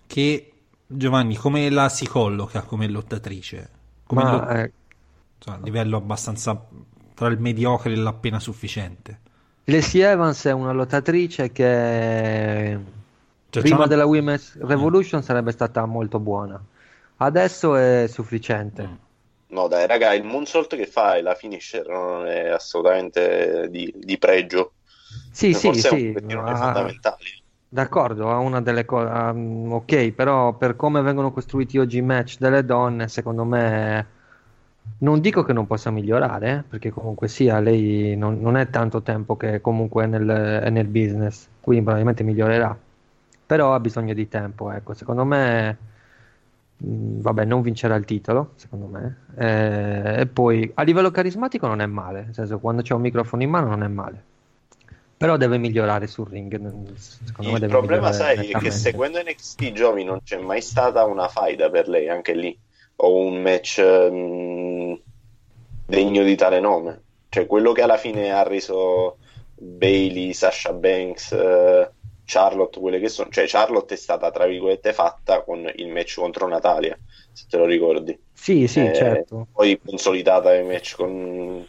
[0.08, 0.52] che
[0.88, 3.70] Giovanni come la si colloca come lottatrice?
[4.06, 4.72] Come Ma lo- eh,
[5.38, 6.60] insomma, a livello abbastanza
[7.14, 9.20] tra il mediocre e l'appena sufficiente.
[9.66, 12.80] Lacey Evans è una lottatrice che
[13.50, 16.60] Cioè, prima una- della Women's Revolution sarebbe stata molto buona.
[17.18, 18.88] Adesso è sufficiente.
[18.88, 18.94] Mm.
[19.48, 24.18] no dai, raga, il moonsault che fa e la finisher non è assolutamente di, di
[24.18, 24.74] pregio.
[25.32, 26.26] Sì, sì, Forse è un sì.
[26.26, 27.26] dei ah, fondamentali.
[27.70, 32.64] D'accordo, ha una delle cose, ok, però per come vengono costruiti oggi i match delle
[32.64, 34.16] donne, secondo me
[35.00, 39.36] non dico che non possa migliorare, perché comunque sia, lei non, non è tanto tempo
[39.36, 40.28] che comunque è nel,
[40.64, 42.78] è nel business, quindi probabilmente migliorerà,
[43.46, 45.78] però ha bisogno di tempo, ecco, secondo me,
[46.80, 51.86] vabbè, non vincerà il titolo, secondo me, Eh, e poi a livello carismatico non è
[51.86, 54.24] male, nel senso quando c'è un microfono in mano non è male.
[55.18, 56.52] Però deve migliorare sul ring.
[56.96, 61.06] Secondo me Il deve problema, sai, è che seguendo NXT Giovi non c'è mai stata
[61.06, 62.56] una faida per lei, anche lì,
[62.98, 64.94] o un match mm,
[65.88, 67.02] degno di tale nome.
[67.30, 69.18] Cioè, quello che alla fine ha reso
[69.56, 71.90] Bailey, Sasha Banks, eh,
[72.28, 73.30] Charlotte, quelle che sono.
[73.32, 77.00] Cioè, Charlotte è stata, tra virgolette, fatta con il match contro Natalia,
[77.32, 78.20] se te lo ricordi.
[78.34, 79.50] Sì, sì, Eh, certo.
[79.52, 81.68] Poi consolidata il match con,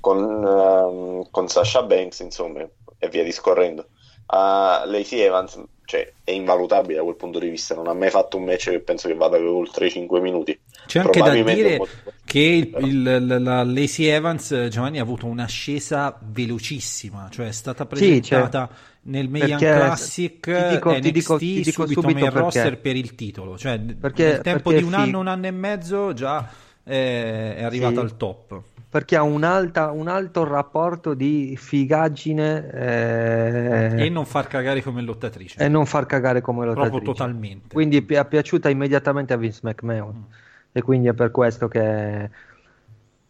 [0.00, 2.62] con, ehm, con Sasha Banks, insomma,
[2.98, 3.90] e via discorrendo.
[4.26, 8.36] Uh, Lacey Evans cioè, è invalutabile da quel punto di vista, non ha mai fatto
[8.36, 10.58] un match che penso che vada oltre i 5 minuti.
[10.84, 11.82] C'è anche da Probabilmente dire
[12.24, 17.52] che il, il- la, la Lacey Evans eh, Giovanni ha avuto un'ascesa velocissima, cioè è
[17.52, 18.68] stata Sì, presentata
[19.02, 22.38] nel Mayan Classic ti dico- NXT ti dico- ti dico subito subito main perché.
[22.38, 26.12] roster per il titolo, cioè Perché- nel tempo di un anno, un anno e mezzo
[26.12, 26.48] già
[26.84, 28.00] eh, è arrivato Sì.
[28.00, 28.62] al top.
[28.90, 35.00] Perché ha un, alta- un alto rapporto di figaggine eh, E non far cagare come
[35.00, 35.62] lottatrice.
[35.62, 36.90] e non far cagare come lottatrice.
[36.90, 37.72] Proprio totalmente.
[37.72, 40.16] Quindi è piaciuta immediatamente a Vince McMahon.
[40.16, 40.32] Mm.
[40.72, 42.28] E quindi è per questo che...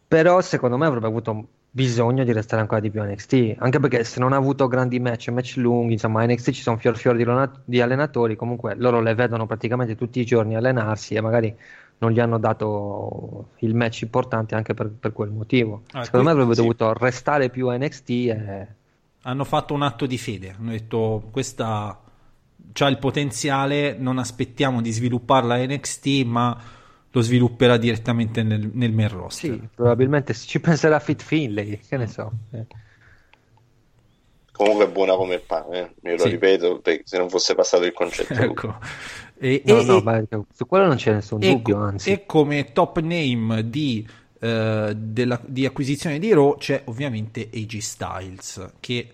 [0.07, 3.55] Però secondo me avrebbe avuto bisogno di restare ancora di più a NXT.
[3.59, 6.77] Anche perché se non ha avuto grandi match, match lunghi, insomma a NXT ci sono
[6.77, 11.15] fior fior di, lona- di allenatori, comunque loro le vedono praticamente tutti i giorni allenarsi
[11.15, 11.55] e magari
[11.99, 15.83] non gli hanno dato il match importante anche per, per quel motivo.
[15.91, 16.61] Ah, Secondo me qui- avrebbe sì.
[16.61, 18.67] dovuto restare più a NXT e...
[19.23, 21.99] Hanno fatto un atto di fede, hanno detto questa
[22.79, 26.57] ha il potenziale, non aspettiamo di svilupparla a NXT, ma
[27.13, 29.51] lo svilupperà direttamente nel, nel main roster.
[29.53, 32.31] Sì, probabilmente ci penserà Fit Finlay, che ne so.
[32.51, 32.65] Eh.
[34.51, 36.09] Comunque è buona come il pane, eh.
[36.09, 36.29] io lo Sì.
[36.29, 38.33] ripeto, se non fosse passato il concetto.
[38.33, 38.75] Ecco.
[39.37, 40.21] E, No, e- no, ma
[40.53, 42.11] su quello non c'è nessun e- dubbio, anzi.
[42.11, 44.07] e come top name di,
[44.39, 49.13] eh, della- di acquisizione di Raw c'è ovviamente AG Styles che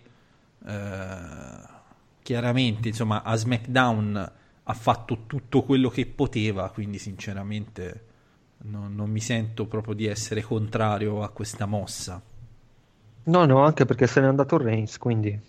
[0.67, 1.75] eh,
[2.23, 4.31] chiaramente insomma a SmackDown
[4.69, 8.05] ha fatto tutto quello che poteva quindi sinceramente
[8.63, 12.21] non, non mi sento proprio di essere contrario a questa mossa
[13.25, 15.39] No, no, anche perché se n'è andato Reigns, quindi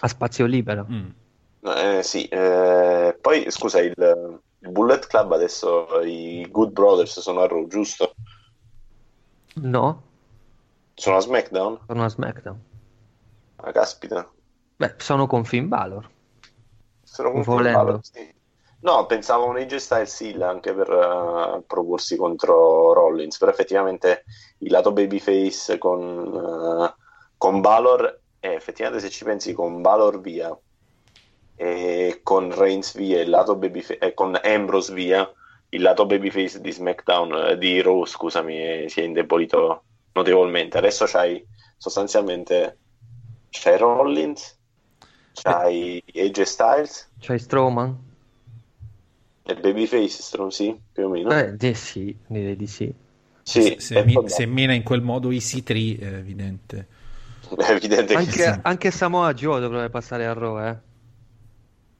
[0.00, 0.86] ha spazio libero.
[0.90, 1.10] Mm.
[1.64, 7.46] Eh, sì, eh, poi scusa, il, il Bullet Club adesso i Good Brothers sono a
[7.46, 8.12] Raw, giusto?
[9.56, 10.02] No,
[10.96, 11.78] Sono a SmackDown?
[11.86, 12.60] sono a SmackDown.
[13.56, 14.30] Ah, caspita.
[14.76, 16.11] Beh, sono con Finn Balor.
[17.12, 17.78] Sono con Volendo.
[17.78, 18.34] Finn Balor, sì.
[18.80, 24.24] No, pensavo un AJ Styles Hill anche per eh, proporsi contro Rollins, però effettivamente
[24.58, 26.94] il lato babyface con, eh,
[27.36, 30.58] con Balor, eh, effettivamente se ci pensi con Balor via
[31.54, 35.30] e con Reigns via, il lato babyface, e con Ambrose via,
[35.68, 39.84] il lato babyface di SmackDown, eh, di Raw, scusami, eh, si è indebolito
[40.14, 40.78] notevolmente.
[40.78, 41.46] Adesso c'hai
[41.76, 42.78] sostanzialmente
[43.50, 44.58] c'hai Rollins,
[45.34, 47.96] c'hai AJ Styles C'hai Strowman?
[49.44, 51.30] e Babyface, Strong, sì, più o meno.
[51.30, 52.92] Eh, di sì, direi di sì.
[53.44, 56.88] sì, se, se mi- se mena in quel modo Easy 3 è evidente
[57.56, 58.62] è evidente che Anche, sì.
[58.62, 60.78] anche Samoa Joe dovrebbe passare a Raw, eh.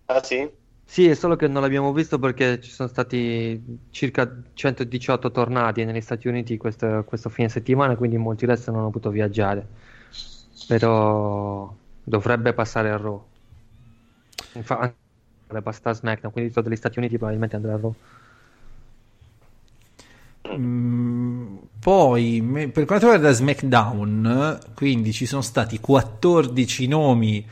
[0.09, 0.49] Ah sì?
[0.85, 6.03] Sì, è solo che non l'abbiamo visto perché ci sono stati circa 118 tornati negli
[6.03, 9.67] Stati Uniti questo, questo fine settimana, quindi molti resti non hanno potuto viaggiare.
[10.67, 11.75] Però
[12.05, 13.25] dovrebbe passare a Raw.
[14.55, 14.95] Infatti,
[15.47, 17.95] dovrebbe passare a SmackDown, quindi degli Stati Uniti probabilmente andrà a Raw.
[20.55, 22.43] Mm, poi
[22.73, 27.47] per quanto riguarda SmackDown, quindi ci sono stati 14 nomi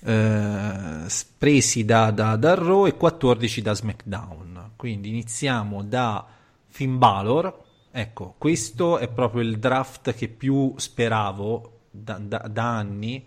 [0.00, 4.70] eh, presi da, da, da Raw e 14 da SmackDown.
[4.76, 6.24] Quindi iniziamo da
[6.68, 7.66] Finn Balor.
[7.90, 13.24] Ecco, questo è proprio il draft che più speravo da- da anni,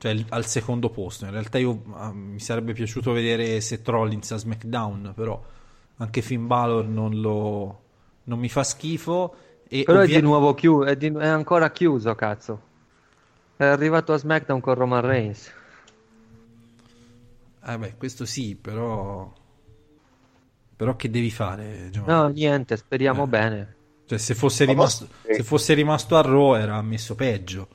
[0.00, 1.26] cioè al secondo posto.
[1.26, 5.38] In realtà io, ah, mi sarebbe piaciuto vedere Seth Rollins a SmackDown, però
[5.98, 7.82] anche Finn Balor non, lo,
[8.24, 9.34] non mi fa schifo.
[9.68, 12.60] E Però ovvia- è di nuovo chiuso, è, di- è ancora chiuso, cazzo.
[13.56, 15.52] È arrivato a SmackDown con Roman Reigns.
[17.62, 19.30] Eh beh, questo sì, però...
[20.76, 22.20] Però che devi fare, Giovanni?
[22.22, 23.26] No, niente, speriamo Eh.
[23.26, 23.74] bene.
[24.06, 27.68] Cioè, se fosse, Ma rimasto, se fosse rimasto a Raw era messo peggio.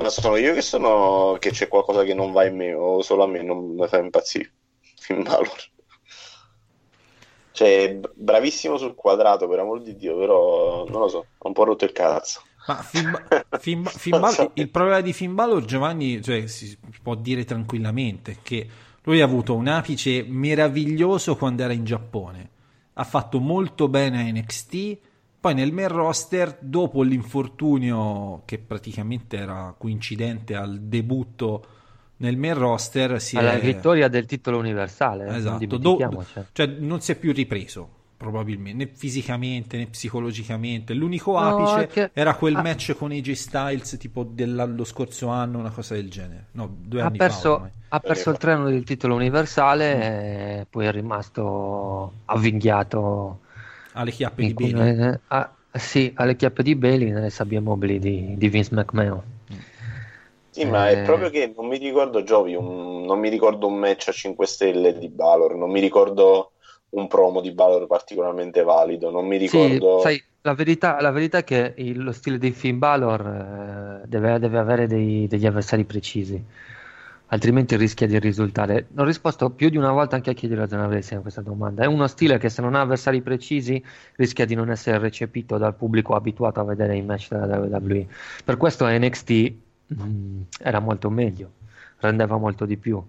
[0.00, 3.24] Ma sono io che sono che c'è qualcosa che non va in me o solo
[3.24, 4.52] a me non mi fa impazzire.
[4.98, 5.68] Finn Balor.
[7.52, 11.64] Cioè, bravissimo sul quadrato, per amor di Dio, però non lo so, ha un po'
[11.64, 12.42] rotto il cazzo.
[12.66, 13.26] Ma Finn, Ba-
[13.58, 18.38] Finn Ba- Finn Balor- il problema di Finn Balor, Giovanni, cioè, si può dire tranquillamente
[18.42, 18.66] che
[19.02, 22.50] lui ha avuto un apice meraviglioso quando era in Giappone.
[22.94, 24.98] Ha fatto molto bene a NXT.
[25.40, 31.64] Poi nel main roster, dopo l'infortunio che praticamente era coincidente al debutto
[32.18, 33.60] nel main roster, si Alla è...
[33.60, 36.32] vittoria del titolo universale, eh, non Esatto, do- dimentichiamoci.
[36.52, 37.88] cioè non si è più ripreso
[38.20, 40.92] probabilmente né fisicamente né psicologicamente.
[40.92, 42.60] L'unico No, apice anche- era quel ah.
[42.62, 46.48] match con AJ Styles tipo dello scorso anno, una cosa del genere.
[46.52, 47.70] No, due Ha anni fa perso, ormai.
[47.88, 53.40] ha perso il treno del titolo universale e poi è rimasto avvinghiato
[53.92, 54.88] alle chiappe di Bailey.
[54.88, 59.22] eh, ah, sì, alle chiappe di Bailey nelle sabbie mobili di, di Vince McMahon.
[60.48, 60.92] Sì, ma Eh.
[60.92, 64.46] è proprio che non mi ricordo Giovi, un- non mi ricordo un match a 5
[64.46, 66.52] stelle di Balor, non mi ricordo
[66.90, 69.76] un promo di Balor particolarmente valido, non mi ricordo...
[69.98, 74.08] Sì, sai, la verità, la verità è che il- lo stile di Finn Balor eh,
[74.08, 76.42] deve, deve avere dei- degli avversari precisi,
[77.30, 78.86] altrimenti rischia di risultare.
[78.96, 81.82] Ho risposto più di una volta anche a chiedere a Zanavesi a questa domanda.
[81.82, 83.82] È uno stile che se non ha avversari precisi
[84.16, 88.06] rischia di non essere recepito dal pubblico abituato a vedere i match della WWE.
[88.44, 89.52] Per questo NXT
[89.94, 91.52] mm, era molto meglio,
[91.98, 93.02] rendeva molto di più.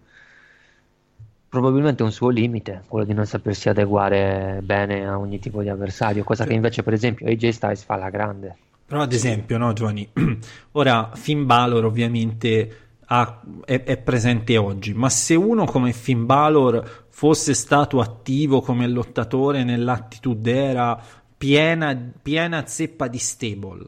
[1.49, 6.23] Probabilmente un suo limite, quello di non sapersi adeguare bene a ogni tipo di avversario,
[6.23, 8.55] cosa che invece per esempio AJ Styles fa alla grande.
[8.85, 10.07] Però ad esempio, no Giovanni,
[10.73, 17.07] ora Finn Balor ovviamente ha- è, è presente oggi, ma se uno come Finn Balor
[17.09, 21.01] fosse stato attivo come lottatore nell'attitude era
[21.37, 23.85] piena, piena zeppa di stable,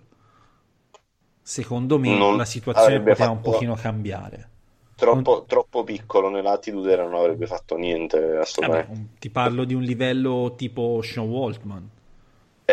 [1.43, 4.49] secondo me Non la situazione poteva un pochino cambiare.
[4.95, 8.99] Troppo, troppo piccolo nell'attitude non avrebbe fatto niente assolutamente.
[8.99, 11.89] un- ti parlo di un livello tipo Sean Waltman.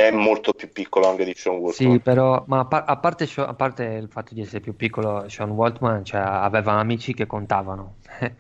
[0.01, 1.92] È molto più piccolo anche di Sean Waltman.
[1.92, 5.28] Sì, però, ma a, par- a parte, a parte il fatto di essere più piccolo,
[5.28, 7.96] Sean Waltman cioè, aveva amici che contavano.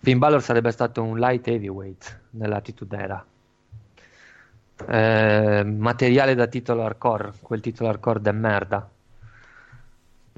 [0.00, 3.24] Finn Balor sarebbe stato un light heavyweight nell'attitude era.
[4.86, 8.90] Eh, materiale da titolo hardcore, quel titolo hardcore de merda.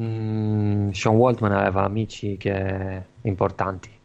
[0.03, 3.05] Mm, Sean Waltman aveva amici che...
[3.23, 4.00] importanti.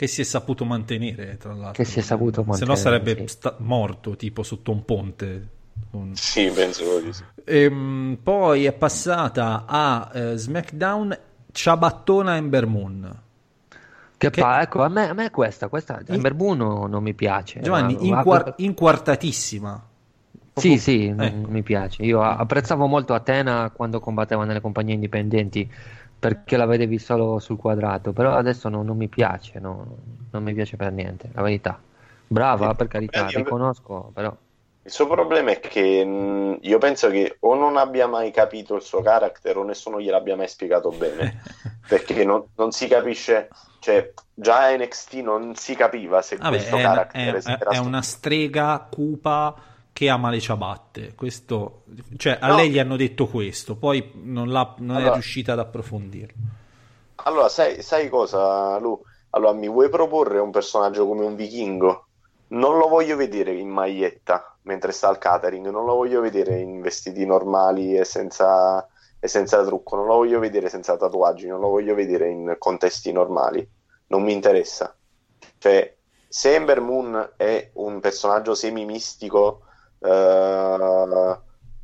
[0.00, 1.72] Che si è saputo mantenere, tra l'altro.
[1.72, 3.26] Che si è saputo Se no mantenere, sarebbe sì.
[3.26, 5.48] sta- morto, tipo sotto un ponte.
[5.90, 7.22] Con- Sì, penso di sì.
[7.44, 11.18] Ehm, poi è passata a eh, SmackDown
[11.52, 13.20] Ciabattona Ember Moon.
[14.16, 17.12] Che, Che- pa- ecco, a me, a me questa, questa Ember Moon non, non mi
[17.12, 17.60] piace.
[17.60, 19.84] Giovanni, Ma- inquar- inquartatissima.
[20.54, 22.02] Sì, sì, non mi piace.
[22.04, 25.70] Io apprezzavo molto Atena quando combatteva nelle compagnie indipendenti
[26.20, 29.96] perché la vedevi solo sul quadrato, però adesso non, non mi piace, no,
[30.30, 31.80] non mi piace per niente, la verità.
[32.28, 34.36] Brava, Sì, per carità, vedi, riconosco, però
[34.82, 38.82] Il suo problema è che mh, io penso che o non abbia mai capito il
[38.82, 41.34] suo character o nessuno gliel'abbia mai spiegato bene.
[41.86, 46.78] perché non, non si capisce, cioè già a NXT non si capiva se Vabbè, questo
[46.78, 49.54] è, character è- è sto- una strega cupa
[49.92, 51.14] che ama le ciabatte.
[51.14, 51.82] Questo,
[52.16, 52.56] cioè, a No.
[52.56, 56.34] lei gli hanno detto questo, poi non, l'ha- non è Allora- riuscita ad approfondirlo.
[57.22, 58.98] Allora, sai, sai cosa, Lu?
[59.30, 62.06] Allora, mi vuoi proporre un personaggio come un vichingo?
[62.48, 66.80] Non lo voglio vedere in maglietta mentre sta al catering, non lo voglio vedere in
[66.80, 68.84] vestiti normali e senza,
[69.20, 73.12] e senza trucco, non lo voglio vedere senza tatuaggi, non lo voglio vedere in contesti
[73.12, 73.68] normali.
[74.08, 74.92] Non mi interessa.
[75.58, 75.94] Cioè,
[76.26, 79.60] se Ember Moon è un personaggio semi-mistico,
[80.00, 81.38] eh,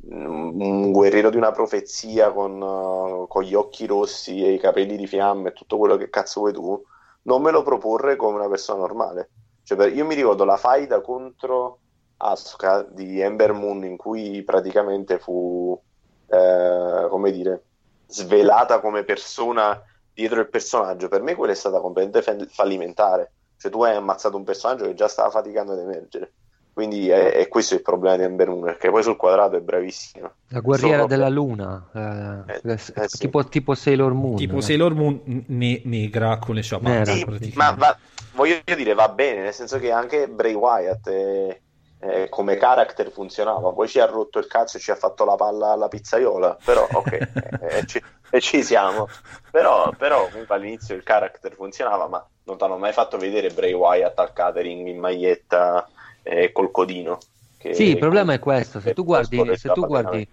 [0.09, 5.07] un guerriero di una profezia con, eh, con gli occhi rossi e i capelli di
[5.07, 6.81] fiamme e tutto quello che cazzo vuoi tu,
[7.23, 9.31] non me lo proporre come una persona normale.
[9.63, 11.81] Cioè, io mi ricordo la faida contro
[12.17, 15.79] Asuka di Ember Moon in cui praticamente fu,
[16.27, 17.65] eh, come dire,
[18.05, 19.81] svelata come persona
[20.13, 21.09] dietro il personaggio.
[21.09, 23.33] Per me quella è stata completamente fa- fallimentare.
[23.57, 26.33] Cioè, tu hai ammazzato un personaggio che già stava faticando ad emergere.
[26.77, 30.31] Quindi è, è questo il problema di Ember Moon, perché poi sul quadrato è bravissima.
[30.49, 33.17] la guerriera Solo- della luna, eh, Eh, eh, eh, sì.
[33.17, 34.35] tipo, tipo Sailor Moon.
[34.35, 34.61] Tipo eh.
[34.61, 36.61] Sailor Moon ne- negra con le.
[36.81, 37.05] Nera.
[37.05, 37.97] Sì, ma va-
[38.35, 41.61] voglio dire, va bene, nel senso che anche Bray Wyatt eh,
[41.99, 45.33] eh, come character funzionava, poi ci ha rotto il cazzo e ci ha fatto la
[45.33, 47.11] palla alla pizzaiola, però ok,
[47.59, 47.99] eh, ci,
[48.29, 49.07] e ci siamo.
[49.49, 53.73] Però, però comunque all'inizio il character funzionava, ma non ti hanno mai fatto vedere Bray
[53.73, 55.89] Wyatt al catering in maglietta
[56.27, 57.17] e col codino.
[57.57, 60.27] che- Sì, il problema è questo, se tu guardi, se tu guardi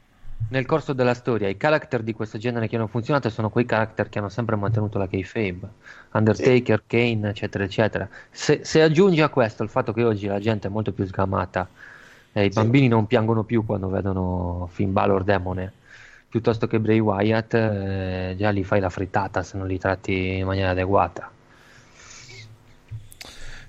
[0.49, 4.09] nel corso della storia, i character di questo genere che hanno funzionato sono quei character
[4.09, 5.69] che hanno sempre mantenuto la kayfabe,
[6.13, 8.09] Undertaker, Kane, eccetera, eccetera.
[8.31, 11.69] Se, se aggiungi a questo il fatto che oggi la gente è molto più sgamata
[12.33, 12.51] e i Sì.
[12.51, 15.73] bambini non piangono più quando vedono Finn Balor demone,
[16.29, 20.47] piuttosto che Bray Wyatt, eh, già li fai la frittata se non li tratti in
[20.47, 21.31] maniera adeguata.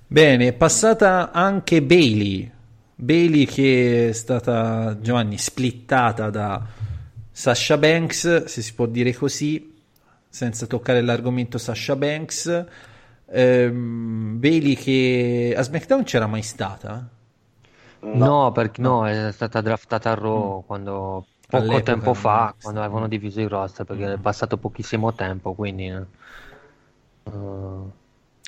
[0.08, 2.50] Bene, è passata anche Bailey.
[2.96, 6.64] Bailey che è stata, Giovanni, splittata da
[7.32, 9.74] Sasha Banks, se si può dire così,
[10.30, 12.66] senza toccare l'argomento Sasha Banks.
[13.28, 17.08] Ehm, Bailey che a SmackDown c'era mai stata?
[18.02, 23.08] No, perché no, è stata draftata a Raw quando poco All'epoca tempo fa, quando avevano
[23.08, 26.06] diviso i roster, perché è passato pochissimo tempo, quindi E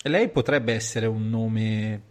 [0.07, 2.01] lei potrebbe essere un nome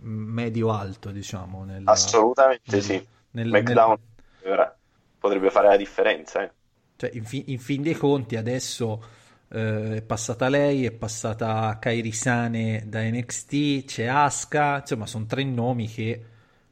[0.00, 1.64] medio-alto, diciamo.
[1.64, 3.06] Nel, Assolutamente nel- sì.
[3.30, 3.96] nel- SmackDown
[4.44, 4.76] ora
[5.18, 6.42] potrebbe fare la differenza.
[6.42, 6.52] eh.
[6.96, 9.02] Cioè, in, fi- in fin dei conti, adesso
[9.48, 15.44] eh, è passata lei, è passata Kairi Sane da NXT, c'è Asuka, insomma, sono tre
[15.44, 16.24] nomi che.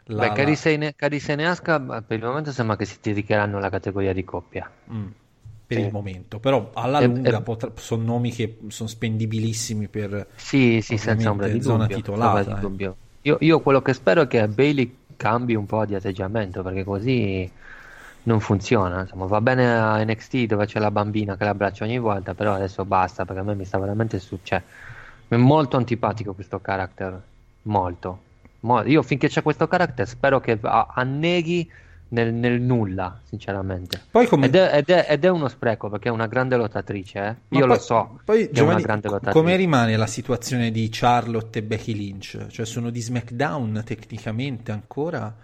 [0.07, 3.70] La, beh, Kairi Sane e Asuka, ma per il momento sembra che si dedicheranno alla
[3.70, 4.70] categoria di coppia.
[4.91, 5.07] Mm,
[5.73, 5.87] per Sì.
[5.87, 10.27] il momento, però alla E- lunga e- potra- sono nomi che sono spendibilissimi per.
[10.35, 11.97] Sì, sì, senza ombra di zona dubbio.
[11.97, 12.97] titolata, di dubbio.
[13.23, 17.51] Io, io quello che spero è che Bailey cambi un po' di atteggiamento, perché così
[18.25, 19.01] non funziona.
[19.03, 22.85] Insomma, va bene a NXT dove c'è la bambina che l'abbraccia ogni volta, però adesso
[22.85, 24.39] basta, perché a me mi sta veramente su...
[24.43, 24.62] Cioè,
[25.29, 27.20] è molto antipatico questo character,
[27.62, 28.20] molto.
[28.61, 31.68] Mo- io finché c'è questo character spero che anneghi
[32.12, 34.00] nel, nel nulla, sinceramente.
[34.10, 34.46] Poi come.
[34.46, 37.56] Ed è, ed è- ed è uno spreco perché è una grande lottatrice, eh.
[37.56, 38.20] Io poi- lo so.
[38.24, 38.84] Poi, Giovanni,
[39.30, 42.46] come rimane la situazione di Charlotte e Becky Lynch?
[42.48, 45.34] Cioè, sono di SmackDown tecnicamente ancora?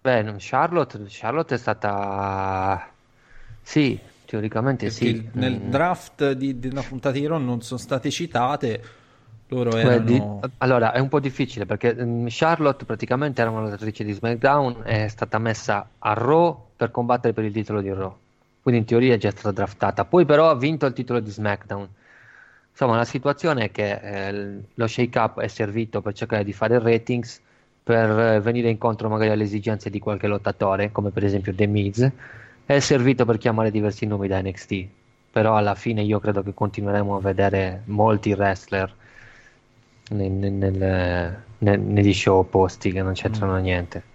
[0.00, 2.88] Beh, Charlotte, Charlotte è stata...
[3.62, 5.28] Sì, teoricamente Perché sì.
[5.32, 5.70] nel Mm.
[5.70, 8.82] draft di, una puntata di Raw non sono state citate.
[9.52, 10.40] Loro erano...
[10.58, 15.08] Allora, è un po' difficile perché um, Charlotte praticamente era una lottatrice di SmackDown, è
[15.08, 18.16] stata messa a Raw per combattere per il titolo di Raw.
[18.62, 20.06] Quindi in teoria è già stata draftata.
[20.06, 21.86] Poi però ha vinto il titolo di SmackDown.
[22.70, 26.78] Insomma, la situazione è che eh, lo shake up è servito per cercare di fare
[26.78, 27.38] ratings,
[27.82, 32.10] per eh, venire incontro magari alle esigenze di qualche lottatore, come per esempio The Miz,
[32.64, 34.86] è servito per chiamare diversi nomi da NXT.
[35.30, 39.00] Però alla fine io credo che continueremo a vedere molti wrestler
[40.10, 43.62] nel, nel, nel, negli show opposti che non c'entrano mm.
[43.62, 44.10] niente.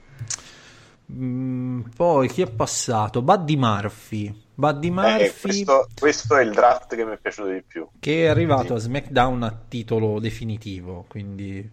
[1.12, 3.22] Mm, poi chi è passato?
[3.22, 4.44] Buddy Murphy.
[4.54, 5.24] Buddy eh, Murphy.
[5.24, 7.88] Eh, questo, questo, è il draft che mi è piaciuto di più.
[8.00, 8.74] Che è arrivato sì.
[8.74, 11.06] a SmackDown a titolo definitivo.
[11.08, 11.70] Quindi.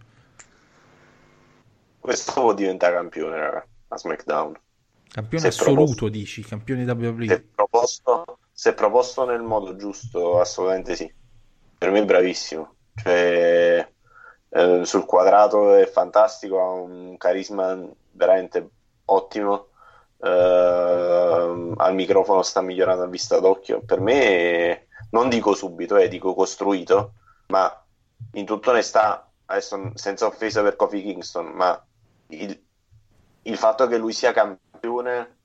[1.98, 4.60] Questo può diventare campione, raga, a SmackDown.
[5.08, 7.26] Campione se assoluto, proposto, dici, campione WWE.
[7.26, 11.12] Se proposto, se proposto nel modo giusto, assolutamente sì.
[11.78, 12.74] Per me è bravissimo.
[12.94, 13.88] Cioè,
[14.56, 17.76] eh, sul quadrato è fantastico, ha un carisma
[18.12, 18.68] veramente
[19.06, 19.68] ottimo.
[20.16, 23.82] Uh, al microfono sta migliorando a vista d'occhio.
[23.82, 27.14] Per me, non dico subito, eh, dico costruito,
[27.48, 27.84] ma
[28.34, 31.84] in tutta onestà, adesso senza offesa per Kofi Kingston, ma
[32.28, 32.58] il,
[33.42, 35.36] il fatto che lui sia campione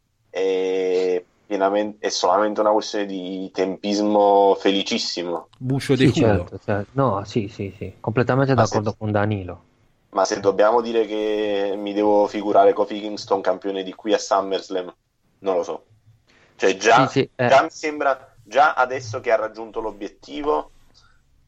[1.49, 5.47] è, è, solamente una questione di tempismo felicissimo.
[5.57, 6.91] Buscio di sì, certo, certo.
[6.93, 8.95] No, sì, sì, sì, completamente ma d'accordo se...
[8.97, 9.63] con Danilo.
[10.11, 14.93] Ma se dobbiamo dire che mi devo figurare Kofi Kingston campione di qui a SummerSlam,
[15.39, 15.85] non lo so.
[16.55, 17.47] Cioè già, sì, sì, eh.
[17.47, 20.71] già mi sembra, già adesso che ha raggiunto l'obiettivo,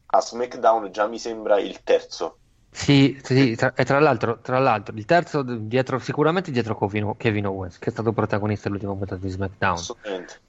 [0.06, 2.38] a SmackDown già mi sembra il terzo.
[2.74, 7.46] Sì, sì tra, e tra l'altro, tra l'altro, il terzo dietro, sicuramente dietro Kevin, Kevin
[7.46, 9.74] Owens, che è stato protagonista dell'ultima puntata di SmackDown.
[9.74, 10.40] Assolutamente.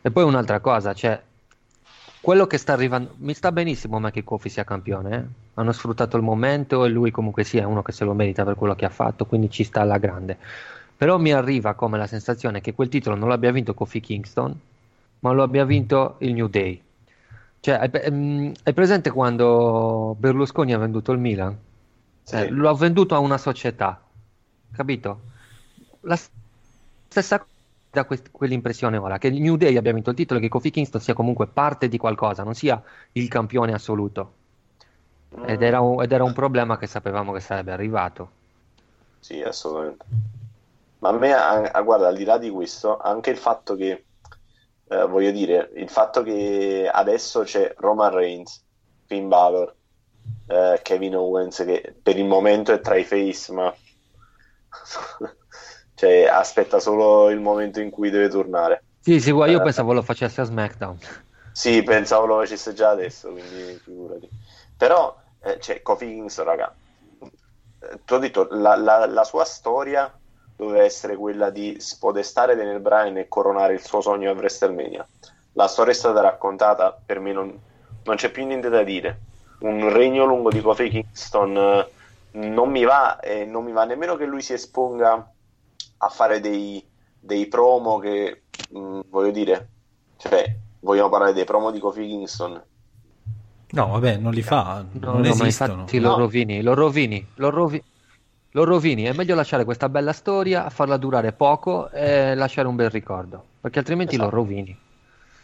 [0.00, 1.20] E poi un'altra cosa, cioè,
[2.20, 5.22] quello che sta arrivando, mi sta benissimo ma che Kofi sia campione, eh?
[5.54, 8.74] hanno sfruttato il momento e lui comunque sia uno che se lo merita per quello
[8.74, 10.38] che ha fatto, quindi ci sta alla grande.
[10.96, 14.58] Però mi arriva come la sensazione che quel titolo non l'abbia vinto Kofi Kingston,
[15.20, 16.82] ma lo abbia vinto il New Day.
[17.60, 21.56] Cioè, hai, ehm, hai presente quando Berlusconi ha venduto il Milan?
[22.26, 22.34] Sì.
[22.34, 24.02] Eh, lo ha venduto a una società,
[24.72, 25.20] capito?
[26.00, 27.54] La stessa cosa
[27.96, 31.00] da quest- quell'impressione ora che il New Day abbia vinto il titolo che Kofi Kingston
[31.00, 34.32] sia comunque parte di qualcosa, non sia il campione assoluto.
[35.46, 38.30] Ed era, un, ed era un problema che sapevamo che sarebbe arrivato.
[39.20, 40.04] Sì, assolutamente.
[40.98, 44.04] Ma a me, a, a, guarda, al di là di questo, anche il fatto che,
[44.88, 48.64] eh, voglio dire, il fatto che adesso c'è Roman Reigns,
[49.04, 49.75] Finn Balor,
[50.46, 53.72] eh, Kevin Owens, che per il momento è tra i face, ma
[55.94, 58.82] cioè, aspetta solo il momento in cui deve tornare.
[59.00, 60.98] Sì, sì, io eh, pensavo lo facesse a SmackDown.
[61.52, 64.28] Sì, pensavo lo facesse già adesso, quindi figurati.
[64.76, 66.74] Però, eh, cioè, Kofi Kingston, raga,
[67.20, 70.12] eh, ti ho detto, la, la, la, sua storia
[70.54, 75.06] doveva essere quella di spodestare Daniel Bryan e coronare il suo sogno a WrestleMania.
[75.52, 77.58] La storia è stata raccontata, per me non,
[78.04, 79.18] non c'è più niente da dire.
[79.58, 81.88] Un regno lungo di Kofi Kingston eh,
[82.32, 85.32] non mi va e non mi va nemmeno che lui si esponga
[85.98, 86.84] a fare dei,
[87.18, 89.68] dei promo che, mh, mm, voglio dire,
[90.18, 92.62] cioè, vogliamo parlare dei promo di Kofi Kingston?
[93.68, 95.84] No, vabbè, non li fa, no, non no, esistono.
[95.90, 97.82] Ma lo rovini, lo rovini, lo rovini.
[98.56, 102.88] Lo rovini, è meglio lasciare questa bella storia, farla durare poco e lasciare un bel
[102.88, 104.30] ricordo, perché altrimenti esatto.
[104.30, 104.78] lo rovini.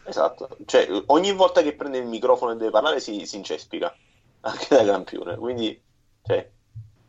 [0.04, 3.94] Esatto, cioè ogni volta che prende il microfono e deve parlare si, si incespica,
[4.42, 5.80] anche da campione, quindi
[6.24, 6.48] cioè,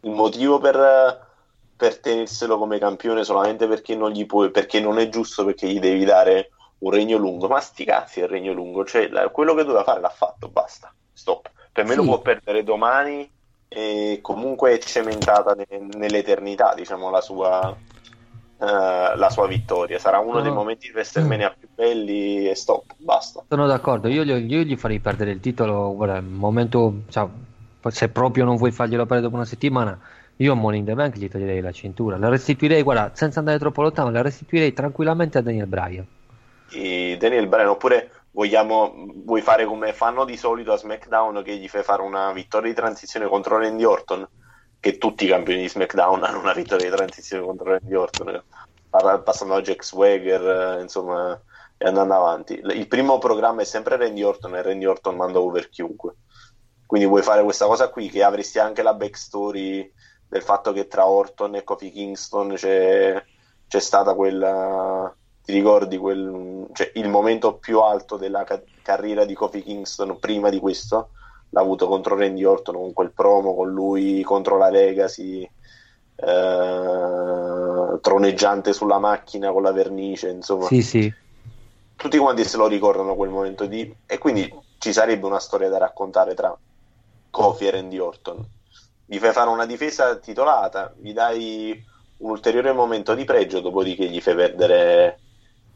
[0.02, 1.28] il motivo per,
[1.76, 5.80] per tenerselo come campione solamente perché non, gli puoi, perché non è giusto, perché gli
[5.80, 7.48] devi dare un regno lungo.
[7.48, 10.94] Ma sti cazzi il regno lungo, cioè la, quello che doveva fare l'ha fatto, basta,
[11.12, 11.52] stop.
[11.72, 11.98] Per me sì.
[11.98, 13.30] lo può perdere domani
[13.68, 17.76] e comunque è cementata ne, nell'eternità, diciamo, la sua,
[18.64, 19.99] uh, la sua vittoria.
[19.99, 20.41] Sarà uno no.
[20.41, 21.59] dei momenti di WrestleMania mm.
[21.59, 23.43] più belli e stop, basta.
[23.47, 27.28] Sono d'accordo, io gli, io gli farei perdere il titolo, guarda, momento, cioè,
[27.88, 29.99] se proprio non vuoi farglielo perdere dopo una settimana
[30.38, 33.59] io a Money in the Bank gli toglierei la cintura, la restituirei, guarda, senza andare
[33.59, 36.05] troppo lontano, la restituirei tranquillamente a Daniel Bryan.
[36.72, 41.68] E Daniel Bryan, oppure vogliamo, vuoi fare come fanno di solito a SmackDown, che gli
[41.68, 44.28] fai fare una vittoria di transizione contro Randy Orton?
[44.84, 48.43] Che tutti i campioni di SmackDown hanno una vittoria di transizione contro Randy Orton,
[48.89, 51.41] passando a Jack Swagger, insomma,
[51.77, 52.59] e andando avanti.
[52.61, 56.15] Il primo programma è sempre Randy Orton e Randy Orton manda over chiunque.
[56.86, 59.89] Quindi vuoi fare questa cosa qui, che avresti anche la backstory
[60.27, 63.23] del fatto che tra Orton e Kofi Kingston c'è,
[63.65, 65.15] c'è stata quella
[65.45, 70.49] ti ricordi quel, cioè, il momento più alto della ca- carriera di Kofi Kingston prima
[70.49, 71.09] di questo
[71.54, 75.47] l'ha avuto contro Randy Orton con quel promo con lui contro la Legacy
[76.16, 81.14] eh, troneggiante sulla macchina con la vernice insomma Sì, sì.
[81.95, 85.78] tutti quanti se lo ricordano quel momento di e quindi ci sarebbe una storia da
[85.78, 86.56] raccontare tra
[87.30, 88.43] Kofi e Randy Orton
[89.06, 94.22] gli fai fare una difesa titolata gli dai un ulteriore momento di pregio dopodiché gli
[94.22, 95.20] fai perdere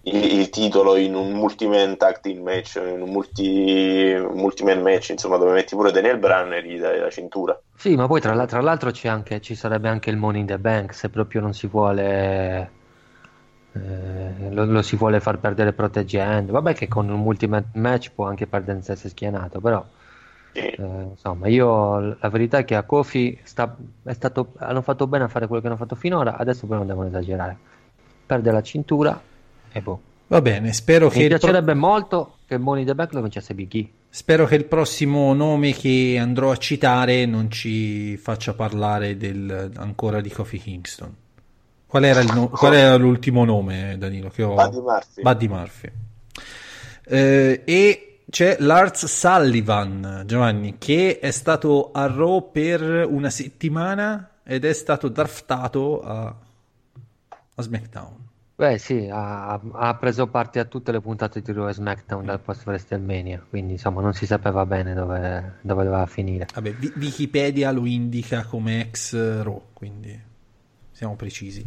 [0.09, 5.37] il, il titolo in un multi-man tag team match in un multi, multi-man match insomma
[5.37, 8.47] dove metti pure Daniel Bryan e gli dai la cintura Sì, ma poi tra, l'al-
[8.47, 11.53] tra l'altro c'è anche, ci sarebbe anche il Money in the Bank se proprio non
[11.53, 12.71] si vuole
[13.73, 16.51] eh, lo, lo si vuole far perdere proteggendo.
[16.53, 19.83] Vabbè che con un multi match può anche perdere senza essere schierato, però
[20.75, 25.25] eh, insomma io la verità è che a Kofi sta, è stato, hanno fatto bene
[25.25, 27.57] a fare quello che hanno fatto finora, adesso però non devono esagerare.
[28.25, 29.26] Perde la cintura
[29.78, 30.01] e boh.
[30.28, 33.53] Va bene, spero che, Mi il pro- piacerebbe molto che Money the Bank lo vincesse
[33.53, 33.89] Big E.
[34.09, 40.19] spero che il prossimo nome che andrò a citare non ci faccia parlare del, ancora
[40.19, 41.15] di Kofi Kingston.
[41.86, 44.30] Qual era, il no- qual era l'ultimo nome, Danilo?
[44.30, 44.55] Che ho...
[44.55, 45.21] Buddy Murphy.
[45.21, 45.91] Buddy Murphy.
[47.05, 54.65] Eh, e c'è Lars Sullivan, Giovanni, che è stato a Raw per una settimana ed
[54.65, 56.36] è stato draftato a,
[57.55, 58.26] a SmackDown.
[58.59, 62.65] Beh, sì, ha, ha preso parte a tutte le puntate di Raw SmackDown dal post
[62.65, 66.47] WrestleMania, quindi insomma non si sapeva bene dove, dove doveva finire.
[66.55, 70.19] Vabbè, Wi- Wikipedia lo indica come ex Raw, quindi
[70.89, 71.63] siamo precisi.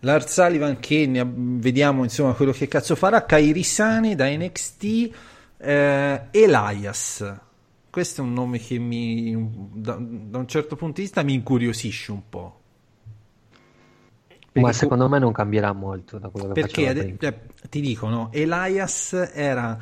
[0.00, 5.10] Lars Sullivan che ne vediamo insomma quello che cazzo farà, Kairi Sane da NXT,
[5.58, 7.36] eh, Elias.
[7.88, 12.10] Questo è un nome che mi, da, da un certo punto di vista mi incuriosisce
[12.10, 12.62] un po'.
[14.54, 17.18] Ma Perché secondo me non cambierà molto da quello che perché prima.
[17.18, 18.28] eh, ti dico, no?
[18.30, 19.76] Elias era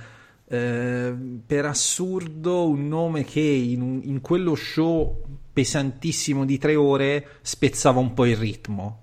[0.47, 1.14] eh,
[1.47, 8.14] per assurdo un nome che in, in quello show pesantissimo di tre ore spezzava un
[8.14, 9.03] po' il ritmo.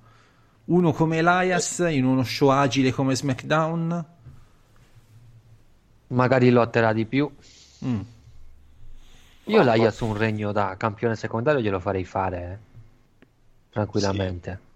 [0.65, 4.05] Uno come Elias in uno show agile come SmackDown.
[6.07, 7.31] Magari lotterà di più.
[7.85, 7.99] Mm.
[9.45, 12.59] Io l'Aias un regno da campione secondario glielo farei fare
[13.19, 13.25] eh,
[13.69, 14.59] tranquillamente.
[14.61, 14.68] Sì.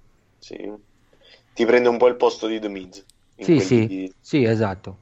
[1.54, 3.06] Ti prende un po' il posto di The Miz.
[3.38, 4.98] Sì, sì, di- sì, esatto.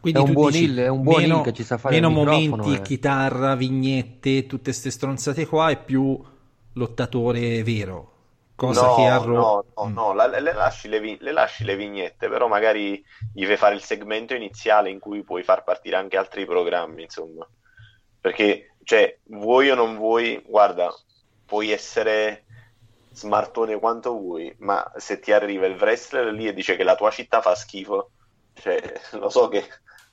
[0.00, 2.10] Quindi È un buon dici heel, è un buon meno, che ci sa fare meno
[2.10, 2.82] il momenti, eh.
[2.82, 6.20] chitarra, vignette, tutte ste stronzate qua e più
[6.74, 8.12] lottatore vero.
[8.54, 9.94] Cosa no, che a Raw- no, no, Mm.
[9.94, 13.02] no, la- le, lasci le, vi- le lasci le vignette, però magari
[13.32, 17.46] gli fai fare il segmento iniziale in cui puoi far partire anche altri programmi, insomma.
[18.20, 20.90] Perché, cioè, vuoi o non vuoi, guarda,
[21.44, 22.43] puoi essere
[23.14, 27.10] smartone quanto vuoi, ma se ti arriva il wrestler lì e dice che la tua
[27.10, 28.12] città fa schifo,
[28.52, 28.80] cioè,
[29.12, 29.66] lo so che,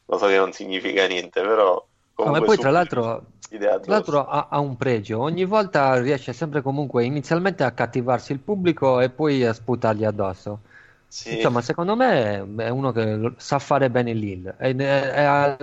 [0.05, 1.83] lo so che non significa niente, però
[2.23, 3.31] No, ma poi tra l'altro,
[3.79, 8.39] tra l'altro ha, ha un pregio, ogni volta riesce sempre comunque inizialmente a cattivarsi il
[8.39, 10.61] pubblico e poi a sputargli addosso.
[11.07, 11.29] Sì.
[11.29, 14.53] Insomma, secondo me è uno che sa fare bene l'hill.
[14.59, 14.85] E, e-
[15.23, 15.57] al-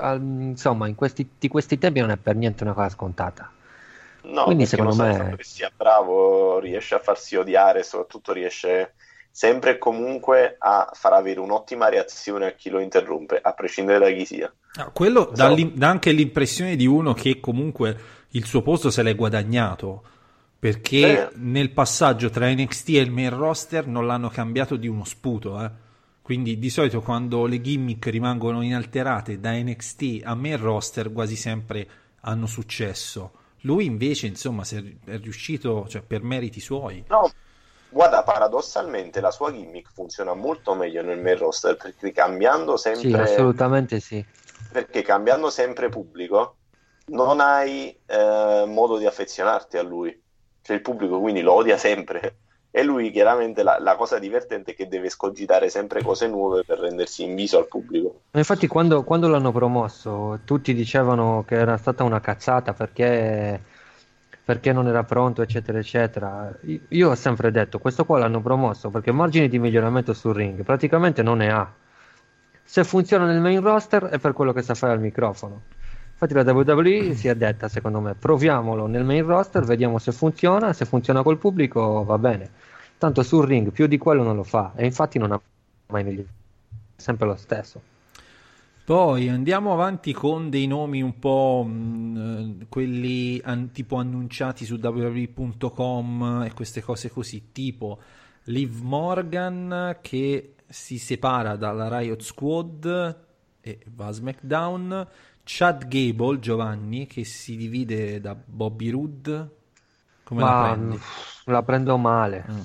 [0.00, 3.52] al- insomma, in questi, di questi tempi non è per niente una cosa scontata.
[4.28, 8.94] No, Quindi secondo me- che sia bravo, riesce a farsi odiare, soprattutto riesce
[9.30, 14.10] sempre e comunque a far avere un'ottima reazione a chi lo interrompe, a prescindere da
[14.10, 14.52] chi sia.
[14.78, 17.96] Ah, quello l'im- dà anche l'impressione di uno che comunque
[18.30, 20.02] il suo posto se l'è guadagnato.
[20.58, 21.30] Perché Eh.
[21.34, 25.62] nel passaggio tra NXT e il main roster non l'hanno cambiato di uno sputo.
[25.62, 25.70] eh.
[26.22, 31.86] Quindi di solito quando le gimmick rimangono inalterate da NXT a main roster quasi sempre
[32.22, 33.30] hanno successo.
[33.66, 37.04] Lui invece, insomma, se è riuscito, cioè per meriti suoi.
[37.08, 37.28] No,
[37.88, 43.22] guarda, paradossalmente la sua gimmick funziona molto meglio nel main roster perché cambiando Sì, sempre,
[43.22, 44.24] assolutamente sì.
[44.70, 46.58] perché cambiando sempre pubblico
[47.06, 50.22] non hai eh, modo di affezionarti a lui.
[50.62, 52.36] Cioè il pubblico quindi lo odia sempre.
[52.76, 56.78] E lui chiaramente la, la cosa divertente è che deve scogitare sempre cose nuove per
[56.78, 58.20] rendersi inviso al pubblico.
[58.32, 63.58] Infatti, quando, quando l'hanno promosso, tutti dicevano che era stata una cazzata perché,
[64.44, 66.54] perché non era pronto, eccetera, eccetera.
[66.88, 71.22] Io ho sempre detto: questo qua l'hanno promosso perché margini di miglioramento sul ring praticamente
[71.22, 71.72] non ne ha.
[72.62, 75.62] Se funziona nel main roster è per quello che sa fare al microfono.
[76.18, 80.72] Infatti, la WWE si è detta, secondo me, proviamolo nel main roster, vediamo se funziona.
[80.72, 82.50] Se funziona col pubblico, va bene.
[82.96, 85.40] Tanto sul ring più di quello non lo fa, e infatti non ha
[85.88, 86.32] mai migliorato.
[86.96, 87.82] È sempre lo stesso.
[88.86, 94.78] Poi andiamo avanti con dei nomi un po' mh, eh, quelli an- tipo annunciati su
[94.80, 97.98] www.com e queste cose così, tipo
[98.44, 103.24] Liv Morgan che si separa dalla Riot Squad
[103.60, 105.08] e va a SmackDown,
[105.48, 109.48] Chad Gable, Giovanni, che si divide da Bobby Roode.
[110.24, 110.98] Come la Ma prendi?
[111.44, 112.44] la prendo male.
[112.50, 112.60] Mm.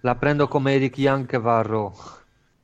[0.00, 1.92] La prendo come Eric Young che va a Raw.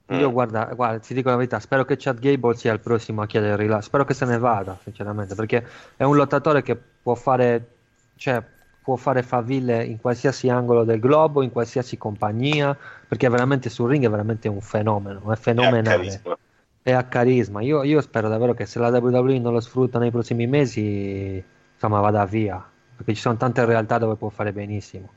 [0.08, 0.32] Io Mm.
[0.32, 3.52] guarda, guarda, ti dico la verità, spero che Chad Gable sia il prossimo a chiedere
[3.52, 3.86] il rilascio.
[3.86, 5.64] Spero che se ne vada, sinceramente, perché
[5.96, 7.76] è un lottatore che può fare,
[8.16, 8.44] cioè,
[8.82, 14.04] può fare faville in qualsiasi angolo del globo, in qualsiasi compagnia, perché veramente sul ring
[14.04, 16.22] è veramente un fenomeno, è fenomenale.
[16.22, 16.36] carisma.
[16.82, 17.60] E ha carisma.
[17.60, 21.42] Io, io spero davvero che se la WWE non lo sfrutta nei prossimi mesi,
[21.74, 22.64] insomma, vada via.
[22.96, 25.10] Perché ci sono tante realtà dove può fare benissimo.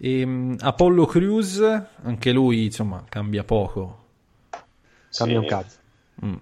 [0.00, 1.60] Ehm, Apollo Crews,
[2.02, 4.04] anche lui, insomma, cambia poco.
[5.10, 5.42] Cambia Sì.
[5.42, 5.78] un cazzo.
[6.24, 6.34] Mm.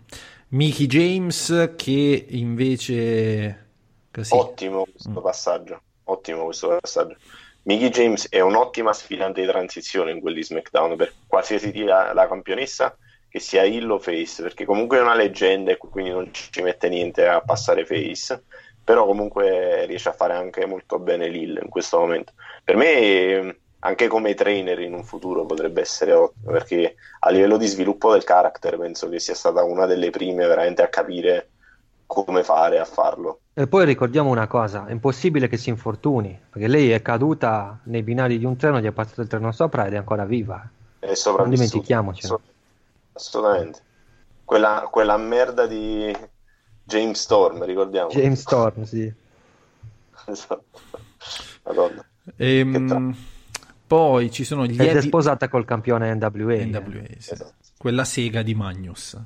[0.48, 3.66] Mickey James, che invece...
[4.12, 4.34] Così.
[4.34, 5.80] Ottimo questo passaggio.
[6.04, 7.16] Ottimo questo passaggio.
[7.62, 12.96] Mickey James è un'ottima sfidante di transizione in quelli SmackDown per qualsiasi sia la campionessa
[13.28, 16.88] che sia heel o face, perché comunque è una leggenda e quindi non ci mette
[16.88, 18.42] niente a passare face,
[18.82, 22.32] però comunque riesce a fare anche molto bene l'hill in questo momento.
[22.64, 27.66] Per me anche come trainer in un futuro potrebbe essere ottimo, perché a livello di
[27.66, 31.50] sviluppo del character penso che sia stata una delle prime veramente a capire
[32.06, 33.40] come fare a farlo.
[33.52, 38.02] E poi ricordiamo una cosa, è impossibile che si infortuni, perché lei è caduta nei
[38.02, 40.66] binari di un treno, gli è passato il treno sopra ed è ancora viva.
[40.98, 41.12] È.
[41.36, 42.40] Non dimentichiamocelo.
[43.18, 43.80] Ass- Assolutamente.
[44.44, 46.16] Quella, quella merda di
[46.84, 48.08] James Storm, ricordiamo.
[48.10, 49.12] James Storm, sì.
[50.26, 50.80] Esatto.
[51.64, 52.04] Madonna.
[52.36, 53.16] Ehm,
[53.86, 55.02] poi ci sono gli Ed è Eddie...
[55.02, 56.52] sposata col campione NWA.
[56.54, 56.64] eh.
[56.66, 57.32] NWA, sì.
[57.32, 57.54] Esatto.
[57.76, 59.20] Quella sega di Magnus.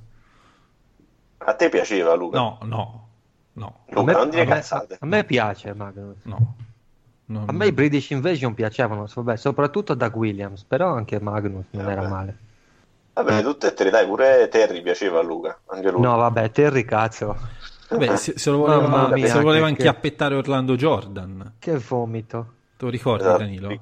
[1.38, 2.38] A te piaceva, Luca?
[2.38, 3.08] No, no,
[3.54, 4.96] no, A Luca, me, non dire a me- cazzate.
[5.00, 6.18] a me piace Magnus.
[6.24, 6.56] no.
[7.26, 11.88] Non- A me i British Invasion piacevano, vabbè, soprattutto Doug Williams, però anche Magnus non
[11.90, 12.12] era Vabbè.
[12.12, 12.36] male.
[13.14, 15.58] Vabbè, tutte e tre, dai, pure Terry piaceva a Luca.
[15.66, 16.00] Anche lui.
[16.00, 17.36] No, vabbè, Terry cazzo.
[17.90, 21.54] Vabbè, se, se lo voleva, mia, se lo voleva che- inchiappettare Orlando Jordan.
[21.58, 22.46] Che vomito.
[22.76, 23.38] Te lo ricordi, Esatto.
[23.38, 23.80] Danilo?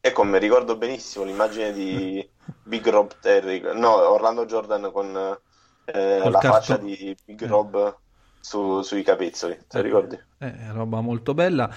[0.00, 2.26] Ecco, mi ricordo benissimo l'immagine di
[2.62, 5.36] Big Rob Terry, no, Orlando Jordan con
[5.84, 7.46] eh, la carto- faccia di Big Eh.
[7.46, 7.96] Rob
[8.40, 10.18] su- sui capezzoli, te lo ricordi?
[10.38, 11.68] Eh, roba molto bella.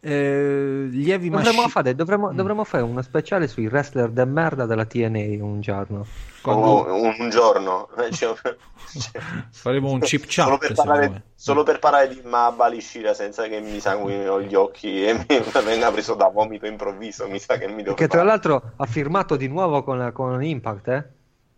[0.00, 2.36] Eh, gli Heavy Dovremmo Machi- fare, dovremmo, Mm.
[2.36, 6.06] dovremmo fare uno speciale sui wrestler de merda della TNA un giorno.
[6.40, 9.20] Quando- O- un, giorno cioè- cioè,
[9.50, 13.60] Faremo un chip chat, solo, per parlare, solo per parlare di Mabali Shira senza che
[13.60, 15.26] mi sanguino gli occhi e mi
[15.64, 18.30] venga preso da vomito improvviso, mi sa che mi devo Che tra fare.
[18.30, 21.04] l'altro ha firmato di nuovo con, con Impact, eh?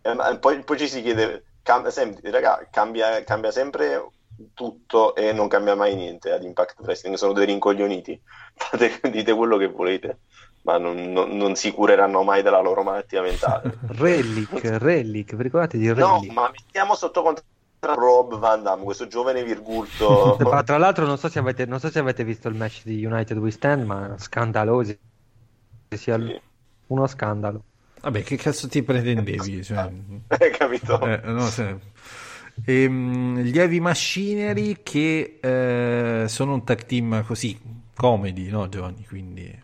[0.03, 4.03] Eh, ma poi, poi ci si chiede, cam- senti, raga, cambia, cambia sempre
[4.55, 8.20] tutto e non cambia mai niente ad Impact Wrestling, sono dei rincoglioniti,
[8.55, 10.20] Fate, dite quello che volete,
[10.62, 13.80] ma non, non- non si cureranno mai della loro malattia mentale.
[14.01, 16.32] Relic, Relic, vi ricordate di No, Relic?
[16.32, 17.49] ma mettiamo sotto contratto
[17.95, 20.36] Rob Van Damme, questo giovane virgulto.
[20.51, 23.05] Ma tra l'altro non so, se avete, non so se avete visto il match di
[23.05, 24.99] United We Stand, ma scandalosi.
[25.97, 26.41] Sia Sì.
[26.88, 27.64] uno scandalo.
[28.03, 29.62] Vabbè, che cazzo ti pretendevi?
[29.64, 29.91] Cioè,
[30.30, 30.95] Hai capito?
[31.03, 31.78] eh, no, se-
[32.64, 37.58] Ehm, gli Heavy Machinery che eh, sono un tag team così,
[37.94, 39.04] comedy, no Giovanni?
[39.06, 39.62] Quindi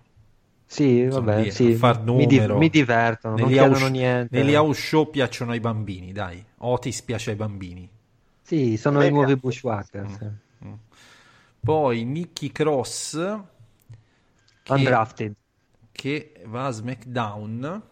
[0.67, 1.75] Sì, vabbè, lì sì.
[1.75, 4.43] far mi, di- mi divertono, non negli chiedono house, niente.
[4.43, 6.45] negli house show piacciono ai bambini, dai.
[6.59, 7.89] Otis piace ai bambini.
[8.43, 9.41] Sì, sono i nuovi piace.
[9.41, 10.19] Bushwhackers.
[10.65, 10.73] Mm.
[11.61, 13.41] Poi Nicky Cross
[14.63, 15.35] che, Undrafted.
[15.93, 17.83] che va a SmackDown,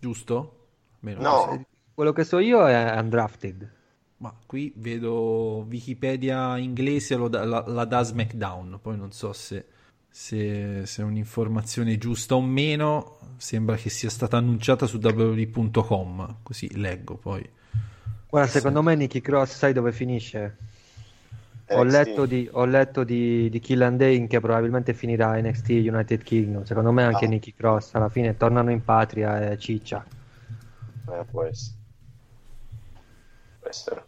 [0.00, 0.66] giusto?
[1.00, 1.64] Almeno No.
[1.94, 3.75] Quello che so io è Undrafted.
[4.18, 9.66] Ma qui vedo Wikipedia inglese lo da- la, la dà SmackDown, poi non so se,
[10.08, 16.74] se, se è un'informazione giusta o meno, sembra che sia stata annunciata su www.com, così
[16.78, 17.46] leggo poi.
[18.28, 20.56] Guarda, secondo me Nicky Cross, sai dove finisce?
[21.70, 26.22] Ho letto, di, ho letto di, di Kill and Dane che probabilmente finirà NXT United
[26.22, 26.62] Kingdom.
[26.62, 27.28] Secondo me anche Ah.
[27.28, 30.04] Nicky Cross alla fine tornano in patria e ciccia.
[31.10, 31.74] Eh, può essere.
[33.68, 34.04] Essere.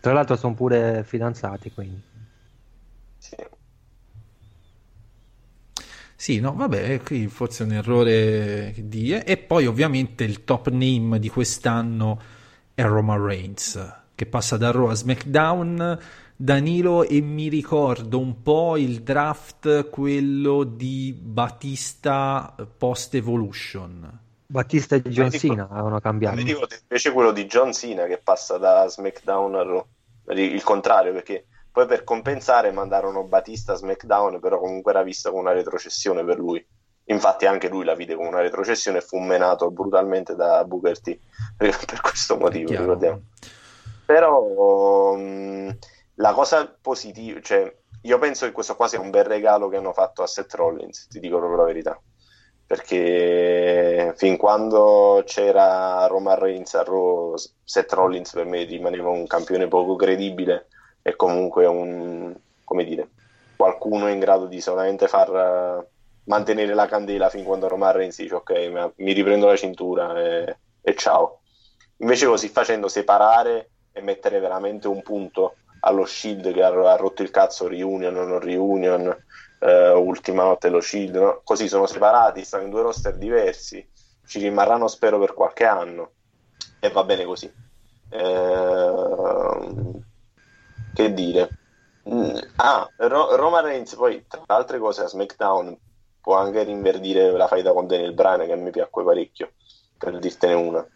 [0.00, 2.02] Tra l'altro sono pure fidanzati, quindi.
[3.18, 3.36] Sì.
[6.16, 9.12] Sì, no, vabbè, qui forse è un errore di...
[9.12, 12.20] E poi ovviamente il top name di quest'anno
[12.74, 15.98] è Roman Reigns, che passa da Raw a SmackDown.
[16.36, 24.20] Danilo, e mi ricordo un po' il draft, quello di Batista post Evolution.
[24.52, 26.36] Battista e John Cena avevano cambiato.
[26.36, 29.86] Ricordo invece quello di John Cena che passa da SmackDown a Raw.
[30.26, 35.40] Il contrario, perché poi per compensare mandarono Batista a SmackDown, però comunque era vista come
[35.40, 36.64] una retrocessione per lui.
[37.06, 41.18] Infatti anche lui la vide come una retrocessione e fu menato brutalmente da Booker T.
[41.56, 43.22] Per questo motivo, ricordiamo.
[44.04, 45.78] Però mh,
[46.16, 49.92] la cosa positiva, cioè, io penso che questo qua sia un bel regalo che hanno
[49.92, 52.00] fatto a Seth Rollins, ti dico proprio la verità.
[52.72, 59.68] Perché fin quando c'era Roman Reigns a Raw, Seth Rollins per me rimaneva un campione
[59.68, 60.68] poco credibile
[61.02, 62.34] e comunque un,
[62.64, 63.10] come dire,
[63.56, 65.86] qualcuno in grado di solamente far uh,
[66.24, 70.94] mantenere la candela fin quando Roman Reigns dice ok, mi riprendo la cintura e, e
[70.94, 71.40] ciao.
[71.98, 77.22] Invece così facendo separare e mettere veramente un punto allo Shield che ha, ha rotto
[77.22, 79.14] il cazzo reunion o non reunion
[79.62, 81.40] eh, ultima notte lo Shield no?
[81.44, 83.86] così sono separati stanno in due roster diversi
[84.24, 86.12] ci rimarranno spero per qualche anno.
[86.80, 87.52] E va bene così.
[88.08, 88.92] Eh,
[90.92, 91.54] che dire?
[92.08, 95.78] Mm, ah Ro- Roman Reigns poi tra altre cose a SmackDown
[96.20, 99.52] può anche rinverdire la faida con Daniel Bryan che a me piacque parecchio
[99.98, 100.88] per dirtene una.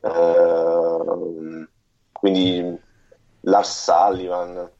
[0.00, 1.68] Eh,
[2.12, 2.80] quindi
[3.40, 4.70] Lars Sullivan,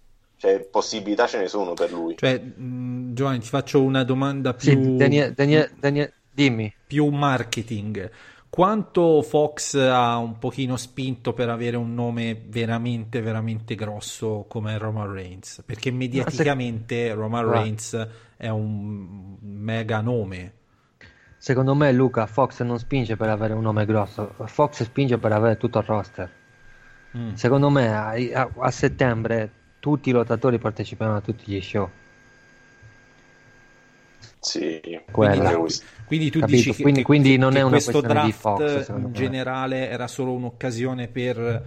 [0.42, 2.16] cioè possibilità ce ne sono per lui.
[2.16, 4.72] Cioè, mh, Giovanni, ti faccio una domanda più...
[4.72, 6.74] Sì, Daniel, Daniel, Daniel, dimmi.
[6.84, 8.10] Più marketing.
[8.50, 15.12] Quanto Fox ha un pochino spinto per avere un nome veramente, veramente grosso come Roman
[15.12, 15.62] Reigns?
[15.64, 17.14] Perché mediaticamente se...
[17.14, 20.54] Roman Reigns è un mega nome.
[21.38, 25.56] Secondo me Luca Fox non spinge per avere un nome grosso, Fox spinge per avere
[25.56, 26.30] tutto il roster.
[27.16, 27.34] Mm.
[27.34, 31.90] Secondo me a, a, a, settembre tutti i lottatori parteciperanno a tutti gli show.
[34.38, 34.80] Sì,
[35.10, 35.40] quindi,
[36.04, 36.56] quindi tu Capito?
[36.56, 39.10] dici che, quindi, quindi che, non che è una questo draft di Fox, in me.
[39.10, 41.64] generale era solo un'occasione per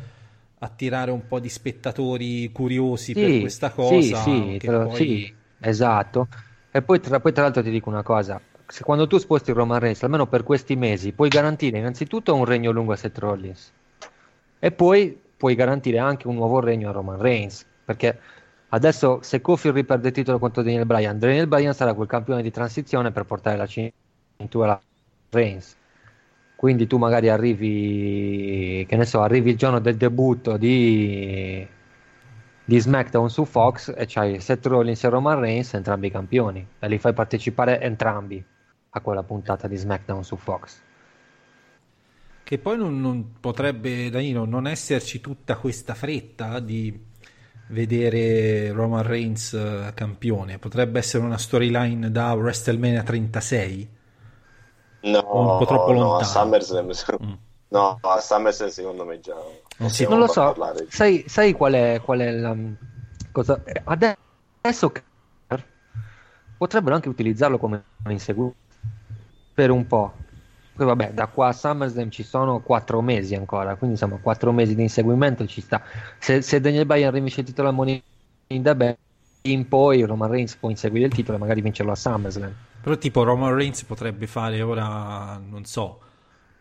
[0.60, 4.18] attirare un po' di spettatori curiosi sì, per questa cosa.
[4.22, 4.96] Sì, sì, poi...
[4.96, 6.30] sì, esatto.
[6.72, 9.80] E poi tra, poi tra l'altro ti dico una cosa, se quando tu sposti Roman
[9.80, 13.74] Reigns, almeno per questi mesi, puoi garantire innanzitutto un regno lungo a Seth Rollins
[14.58, 17.66] e poi puoi garantire anche un nuovo regno a Roman Reigns.
[17.86, 18.20] Perché
[18.70, 22.52] adesso se Kofi riperde il titolo contro Daniel Bryan, Daniel Bryan sarà quel campione di
[22.52, 24.82] transizione per portare la cintura a
[25.30, 25.78] Reigns.
[26.56, 31.68] Quindi tu magari arrivi, che ne so, arrivi il giorno del debutto di,
[32.64, 36.98] di SmackDown su Fox e c'hai Seth Rollins e Roman Reigns, entrambi campioni, e li
[36.98, 38.44] fai partecipare entrambi
[38.90, 40.82] a quella puntata di SmackDown su Fox.
[42.42, 46.98] Che poi non, non potrebbe, Danilo, non esserci tutta questa fretta di
[47.68, 50.60] vedere Roman Reigns uh, campione.
[50.60, 53.90] Potrebbe essere una storyline da WrestleMania 36.
[55.02, 56.18] No, un po' troppo no, lontano.
[56.18, 56.86] a SummerSlam,
[57.24, 57.34] mm.
[57.68, 59.36] no, a SummerSlam secondo me già.
[59.78, 60.56] Non, si non lo so.
[60.88, 62.56] Sai, sai, qual è, qual è la
[63.32, 63.62] cosa?
[63.84, 64.92] Adesso
[66.58, 68.56] potrebbero anche utilizzarlo come inseguito
[69.54, 70.14] per un po'
[70.76, 74.76] Poi vabbè, da qua a SummerSlam ci sono quattro mesi ancora, quindi insomma quattro mesi
[74.76, 75.82] di inseguimento ci sta.
[76.20, 78.04] Se, se Daniel Bryan rivince il titolo a Money
[78.48, 78.98] in the Bank,
[79.44, 82.54] in poi Roman Reigns può inseguire il titolo e magari vincerlo a SummerSlam.
[82.82, 86.00] Però tipo Roman Reigns potrebbe fare ora, non so,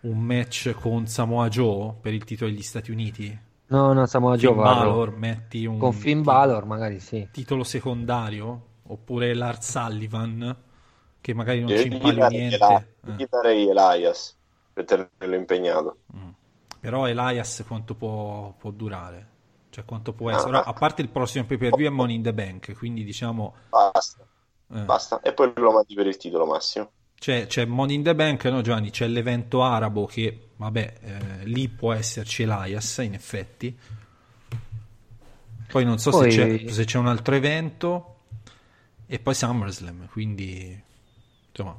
[0.02, 3.36] un match con Samoa Joe per il titolo degli Stati Uniti?
[3.66, 4.52] No, no, Samoa Joe.
[4.52, 7.26] Finn Balor, metti un con Finn Balor magari sì.
[7.32, 8.66] Titolo secondario?
[8.86, 10.56] Oppure Lars Sullivan?
[11.24, 12.56] Che magari non ci impari niente.
[12.56, 13.12] Eli- eh.
[13.16, 14.36] Gli darei Elias
[14.74, 15.96] per tenerlo impegnato.
[16.14, 16.28] Mm.
[16.80, 19.28] Però Elias quanto può, può durare?
[19.70, 20.48] Cioè quanto può essere?
[20.48, 23.54] Ora, a parte il prossimo pay per view è Money in the Bank, quindi diciamo...
[23.70, 24.26] Basta.
[24.70, 24.80] Eh.
[24.80, 25.22] Basta.
[25.22, 26.90] E poi lo mandi per il titolo massimo.
[27.14, 28.90] C'è, c'è Money in the Bank, no Giovanni?
[28.90, 33.78] C'è l'evento arabo che, vabbè, eh, lì può esserci Elias in effetti.
[35.68, 36.30] Poi non so poi...
[36.30, 38.16] Se, c'è, se c'è un altro evento
[39.06, 40.92] e poi SummerSlam, quindi
[41.56, 41.76] insomma,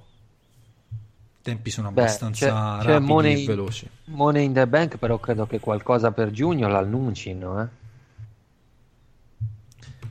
[0.89, 3.89] i tempi sono abbastanza Beh, c'è, c'è rapidi money, e veloci.
[4.05, 7.67] Money in the Bank, però credo che qualcosa per giugno l'annuncino, eh?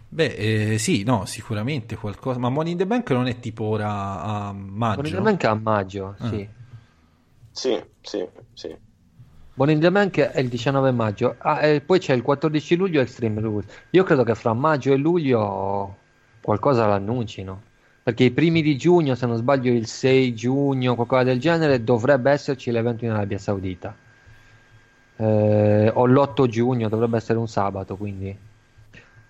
[0.09, 2.39] Beh, eh, sì, no, sicuramente qualcosa.
[2.39, 4.97] Ma Money in the Bank non è tipo ora a maggio?
[4.97, 6.28] Money in the Bank è a maggio, Ah.
[6.28, 6.49] sì.
[7.51, 8.77] Sì, sì, sì.
[9.55, 11.35] Money in the Bank è il 19 maggio.
[11.39, 13.66] Ah, e poi c'è il 14 luglio Extreme Rules.
[13.91, 15.97] Io credo che fra maggio e luglio
[16.41, 17.62] qualcosa l'annuncino.
[18.05, 22.32] Perché i primi di giugno, se non sbaglio il 6 giugno, qualcosa del genere, dovrebbe
[22.32, 23.97] esserci l'evento in Arabia Saudita.
[25.16, 28.36] Eh, o l'8 giugno, dovrebbe essere un sabato, quindi...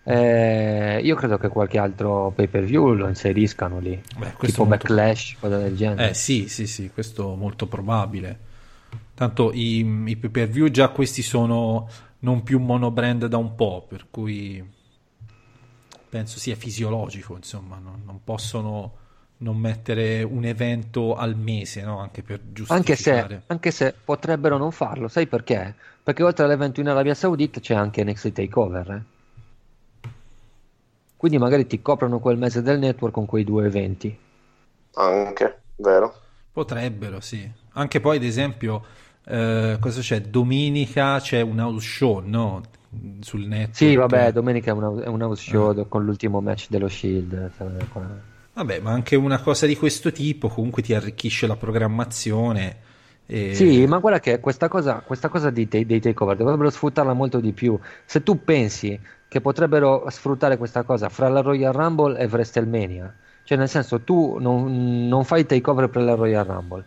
[0.07, 4.87] Eh, io credo che qualche altro pay per view lo inseriscano lì, Beh, tipo molto...
[4.87, 6.11] Backlash, cosa del genere.
[6.11, 8.39] Eh sì, sì, sì, questo è molto probabile.
[9.15, 11.89] Tanto i, i pay per view già questi sono
[12.19, 14.61] non più monobrand da un po', per cui
[16.15, 18.99] penso sia fisiologico, insomma, non, non possono
[19.39, 21.99] non mettere un evento al mese, no?
[21.99, 23.37] Anche per Anche giustificare.
[23.37, 25.75] se, anche se potrebbero non farlo, sai perché?
[26.03, 28.91] Perché oltre all'evento in Arabia Saudita c'è anche NXT Takeover.
[28.91, 29.03] eh.
[31.17, 34.17] Quindi magari ti coprono quel mese del network con quei due eventi.
[34.95, 36.15] Anche, vero?
[36.53, 37.51] Potrebbero, sì.
[37.73, 38.85] Anche poi, ad esempio,
[39.27, 40.21] eh, cosa c'è?
[40.21, 42.63] Domenica c'è un house show, no?
[43.21, 43.75] Sul network.
[43.77, 47.33] Sì, vabbè, domenica è un, è un house show con l'ultimo match dello Shield.
[47.33, 48.03] eh.
[48.55, 52.77] Vabbè, ma anche una cosa di questo tipo comunque ti arricchisce la programmazione.
[53.27, 57.13] e- Sì, ma guarda che questa cosa, questa cosa di, dei, dei takeover dovrebbero sfruttarla
[57.15, 57.79] molto di più.
[58.05, 58.99] Se tu pensi
[59.29, 63.13] che potrebbero sfruttare questa cosa fra la Royal Rumble e WrestleMania,
[63.43, 66.85] cioè nel senso tu non, non fai takeover per la Royal Rumble,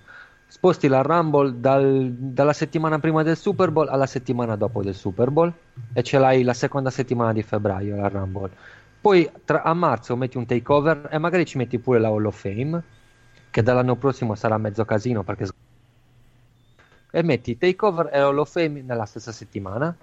[0.48, 5.30] sposti la Rumble dal- dalla settimana prima del Super Bowl alla settimana dopo del Super
[5.30, 5.54] Bowl
[5.94, 8.52] e ce l'hai la seconda settimana di febbraio la Rumble.
[9.00, 12.40] Poi tra- a marzo metti un takeover e magari ci metti pure la Hall of
[12.40, 12.82] Fame,
[13.52, 15.48] che dall'anno prossimo sarà mezzo casino perché
[17.10, 19.96] e metti Takeover e Hall of Fame nella stessa settimana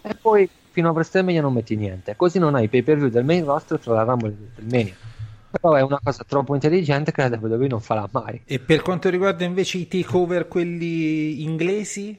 [0.00, 3.24] e poi fino a WrestleMania non metti niente così non hai pay per view del
[3.24, 4.94] main roster tra la Rumble e WrestleMania
[5.52, 8.42] però è una cosa troppo intelligente che la WWE non farà mai.
[8.44, 12.18] E per quanto riguarda invece i takeover, quelli inglesi,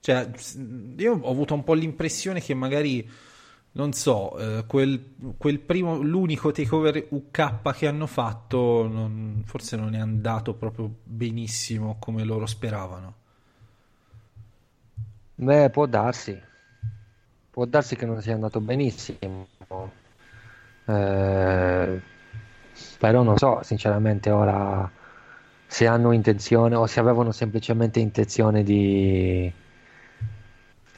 [0.00, 0.30] cioè,
[0.96, 3.08] io ho avuto un po' l'impressione che magari,
[3.72, 9.94] non so, eh, quel, quel primo, l'unico takeover UK che hanno fatto, non- forse non
[9.94, 13.14] è andato proprio benissimo come loro speravano.
[15.36, 16.34] beh può darsi.
[17.50, 19.48] Può darsi che non sia andato benissimo.
[20.86, 20.92] Eh,
[22.98, 24.90] però non so sinceramente ora
[25.66, 29.52] se hanno intenzione o se avevano semplicemente intenzione di,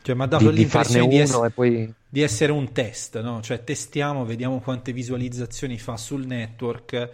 [0.03, 3.43] Cioè, mi ha dato di, l'impressione di, ess- e poi di essere un test, no?
[3.43, 7.11] Cioè, testiamo, vediamo quante visualizzazioni fa sul network.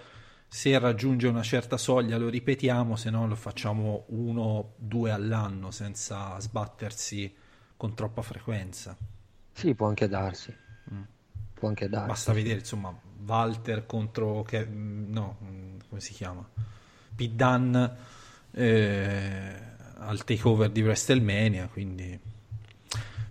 [0.48, 6.38] Se raggiunge una certa soglia lo ripetiamo, se no lo facciamo uno, due all'anno senza
[6.38, 7.34] sbattersi
[7.76, 8.96] con troppa frequenza.
[9.52, 10.54] Sì, può anche darsi.
[10.92, 11.02] Mm.
[11.54, 12.08] Può anche darsi.
[12.08, 12.94] Basta vedere, insomma,
[13.26, 16.46] Walter contro che no, mm, come si chiama?
[17.14, 17.96] Pete Dunne
[18.52, 19.54] eh,
[19.98, 22.18] al takeover di WrestleMania, quindi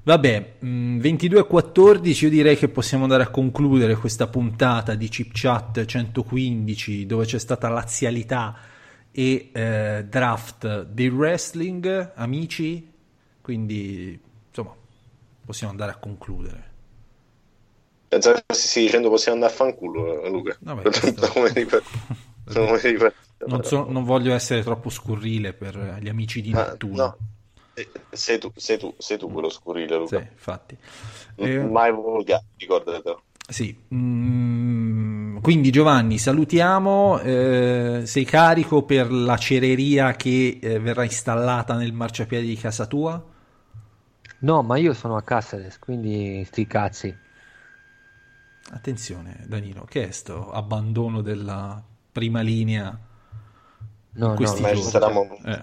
[0.04, 5.86] Vabbè, mm, 22.14 io direi che possiamo andare a concludere questa puntata di Chip Chat
[5.86, 8.58] 115 dove c'è stata lazialità
[9.12, 12.92] e eh, draft del wrestling, amici,
[13.42, 14.74] quindi insomma
[15.46, 16.71] possiamo andare a concludere.
[18.12, 20.58] Pensavo che stessi dicendo possiamo andare a fanculo, Luca.
[20.60, 20.84] Vabbè.
[23.46, 26.96] Non, so- non voglio essere troppo scurrile per gli amici di Ah, Nettuno.
[26.96, 27.18] no.
[27.74, 30.20] Eh, Sei tu, sei tu, sei tu quello scurile, Luca.
[30.20, 30.78] Sì, infatti.
[31.38, 33.24] Eh, Mai volgare, ricordatelo.
[33.50, 37.20] Sì, mm, quindi Giovanni, salutiamo.
[37.22, 43.24] eh, sei carico per la cereria che eh, verrà installata nel marciapiede di casa tua?
[44.42, 47.18] No, ma io sono a Caceres, quindi sti cazzi.
[48.74, 51.82] Attenzione, Danilo, che è sto abbandono della
[52.12, 52.98] prima linea?
[54.14, 55.62] No, no, Ma Eh.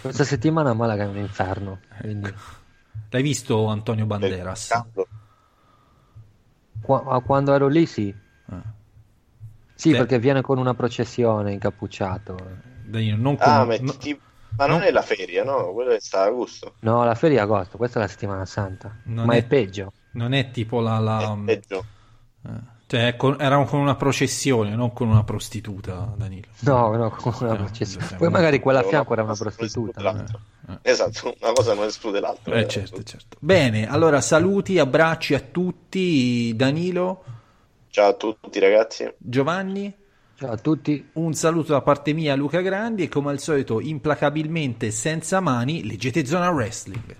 [0.00, 1.80] questa settimana Malaga è un inferno.
[2.00, 2.32] Quindi...
[3.10, 4.82] L'hai visto Antonio Banderas?
[6.80, 8.08] Qua- quando ero lì, sì.
[8.08, 8.56] Eh.
[9.74, 9.98] Sì, Beh.
[9.98, 12.36] perché viene con una processione incappucciato.
[12.84, 13.46] Danilo, non con...
[13.52, 14.18] Ah, metti no-
[14.56, 14.84] Ma non no.
[14.84, 15.72] è la feria, no?
[15.72, 16.74] Quello è sta a gusto.
[16.80, 18.94] No, la feria è agosto, questa è la settimana santa.
[19.04, 19.44] Non ma è- è...
[19.44, 19.92] peggio.
[20.12, 20.98] non è tipo la...
[20.98, 21.84] la- È peggio.
[22.48, 26.46] Eh, cioè, con- era con una processione, non con una prostituta, Danilo.
[26.60, 28.06] No, no, con una No, processione.
[28.06, 29.66] sì, Poi magari quella a fianco era una prostituta.
[29.66, 30.38] esclude l'altra.
[30.82, 32.54] Esatto, una cosa non esclude l'altra.
[32.56, 33.36] Eh, certo, certo.
[33.40, 37.24] Bene, allora saluti, abbracci a tutti, Danilo,
[37.90, 39.10] Ciao a tutti ragazzi.
[39.18, 39.94] Giovanni,
[40.36, 41.08] Ciao a tutti.
[41.14, 46.24] un saluto da parte mia, Luca Grandi, e come al solito, implacabilmente senza mani, leggete
[46.24, 47.16] Zona Wrestling.